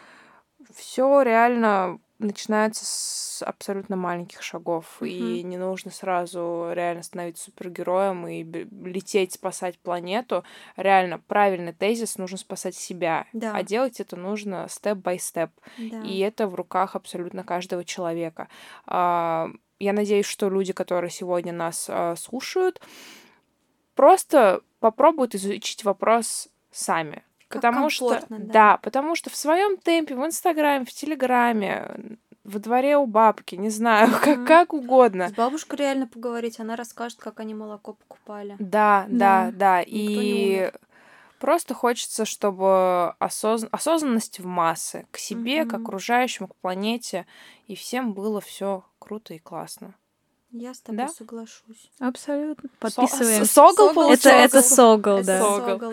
[0.75, 8.43] все реально начинается с абсолютно маленьких шагов, и не нужно сразу реально становиться супергероем и
[8.43, 10.45] лететь спасать планету.
[10.77, 13.27] Реально, правильный тезис, нужно спасать себя.
[13.33, 13.53] Да.
[13.55, 15.51] А делать это нужно степ-бай-степ.
[15.79, 16.03] Да.
[16.03, 18.49] И это в руках абсолютно каждого человека.
[18.87, 22.81] А, Я надеюсь, что люди, которые сегодня нас а, слушают,
[23.95, 27.23] просто попробуют изучить вопрос сами.
[27.49, 28.39] Как потому что, да.
[28.39, 28.77] да.
[28.79, 34.11] потому что в своем темпе, в Инстаграме, в Телеграме, во дворе у бабки, не знаю,
[34.21, 34.47] как, Мгм.
[34.47, 35.29] как угодно.
[35.29, 38.57] С бабушкой реально поговорить, она расскажет, как они молоко покупали.
[38.59, 39.81] Да, да, да.
[39.81, 40.73] Не И
[41.39, 43.67] просто хочется, чтобы осозн...
[43.71, 45.85] осознанность в массы к себе, к Мгм.
[45.85, 47.27] окружающим, к планете,
[47.67, 49.95] и всем было все круто и классно.
[50.59, 51.09] Я с тобой Да?
[51.09, 51.91] соглашусь.
[52.01, 52.71] Абсолютно.
[52.71, 53.45] Со- Подписываемся.
[53.45, 54.63] с- Согл Согл, Это, это получается?
[54.63, 55.41] Согл, Это да.
[55.41, 55.93] Согл.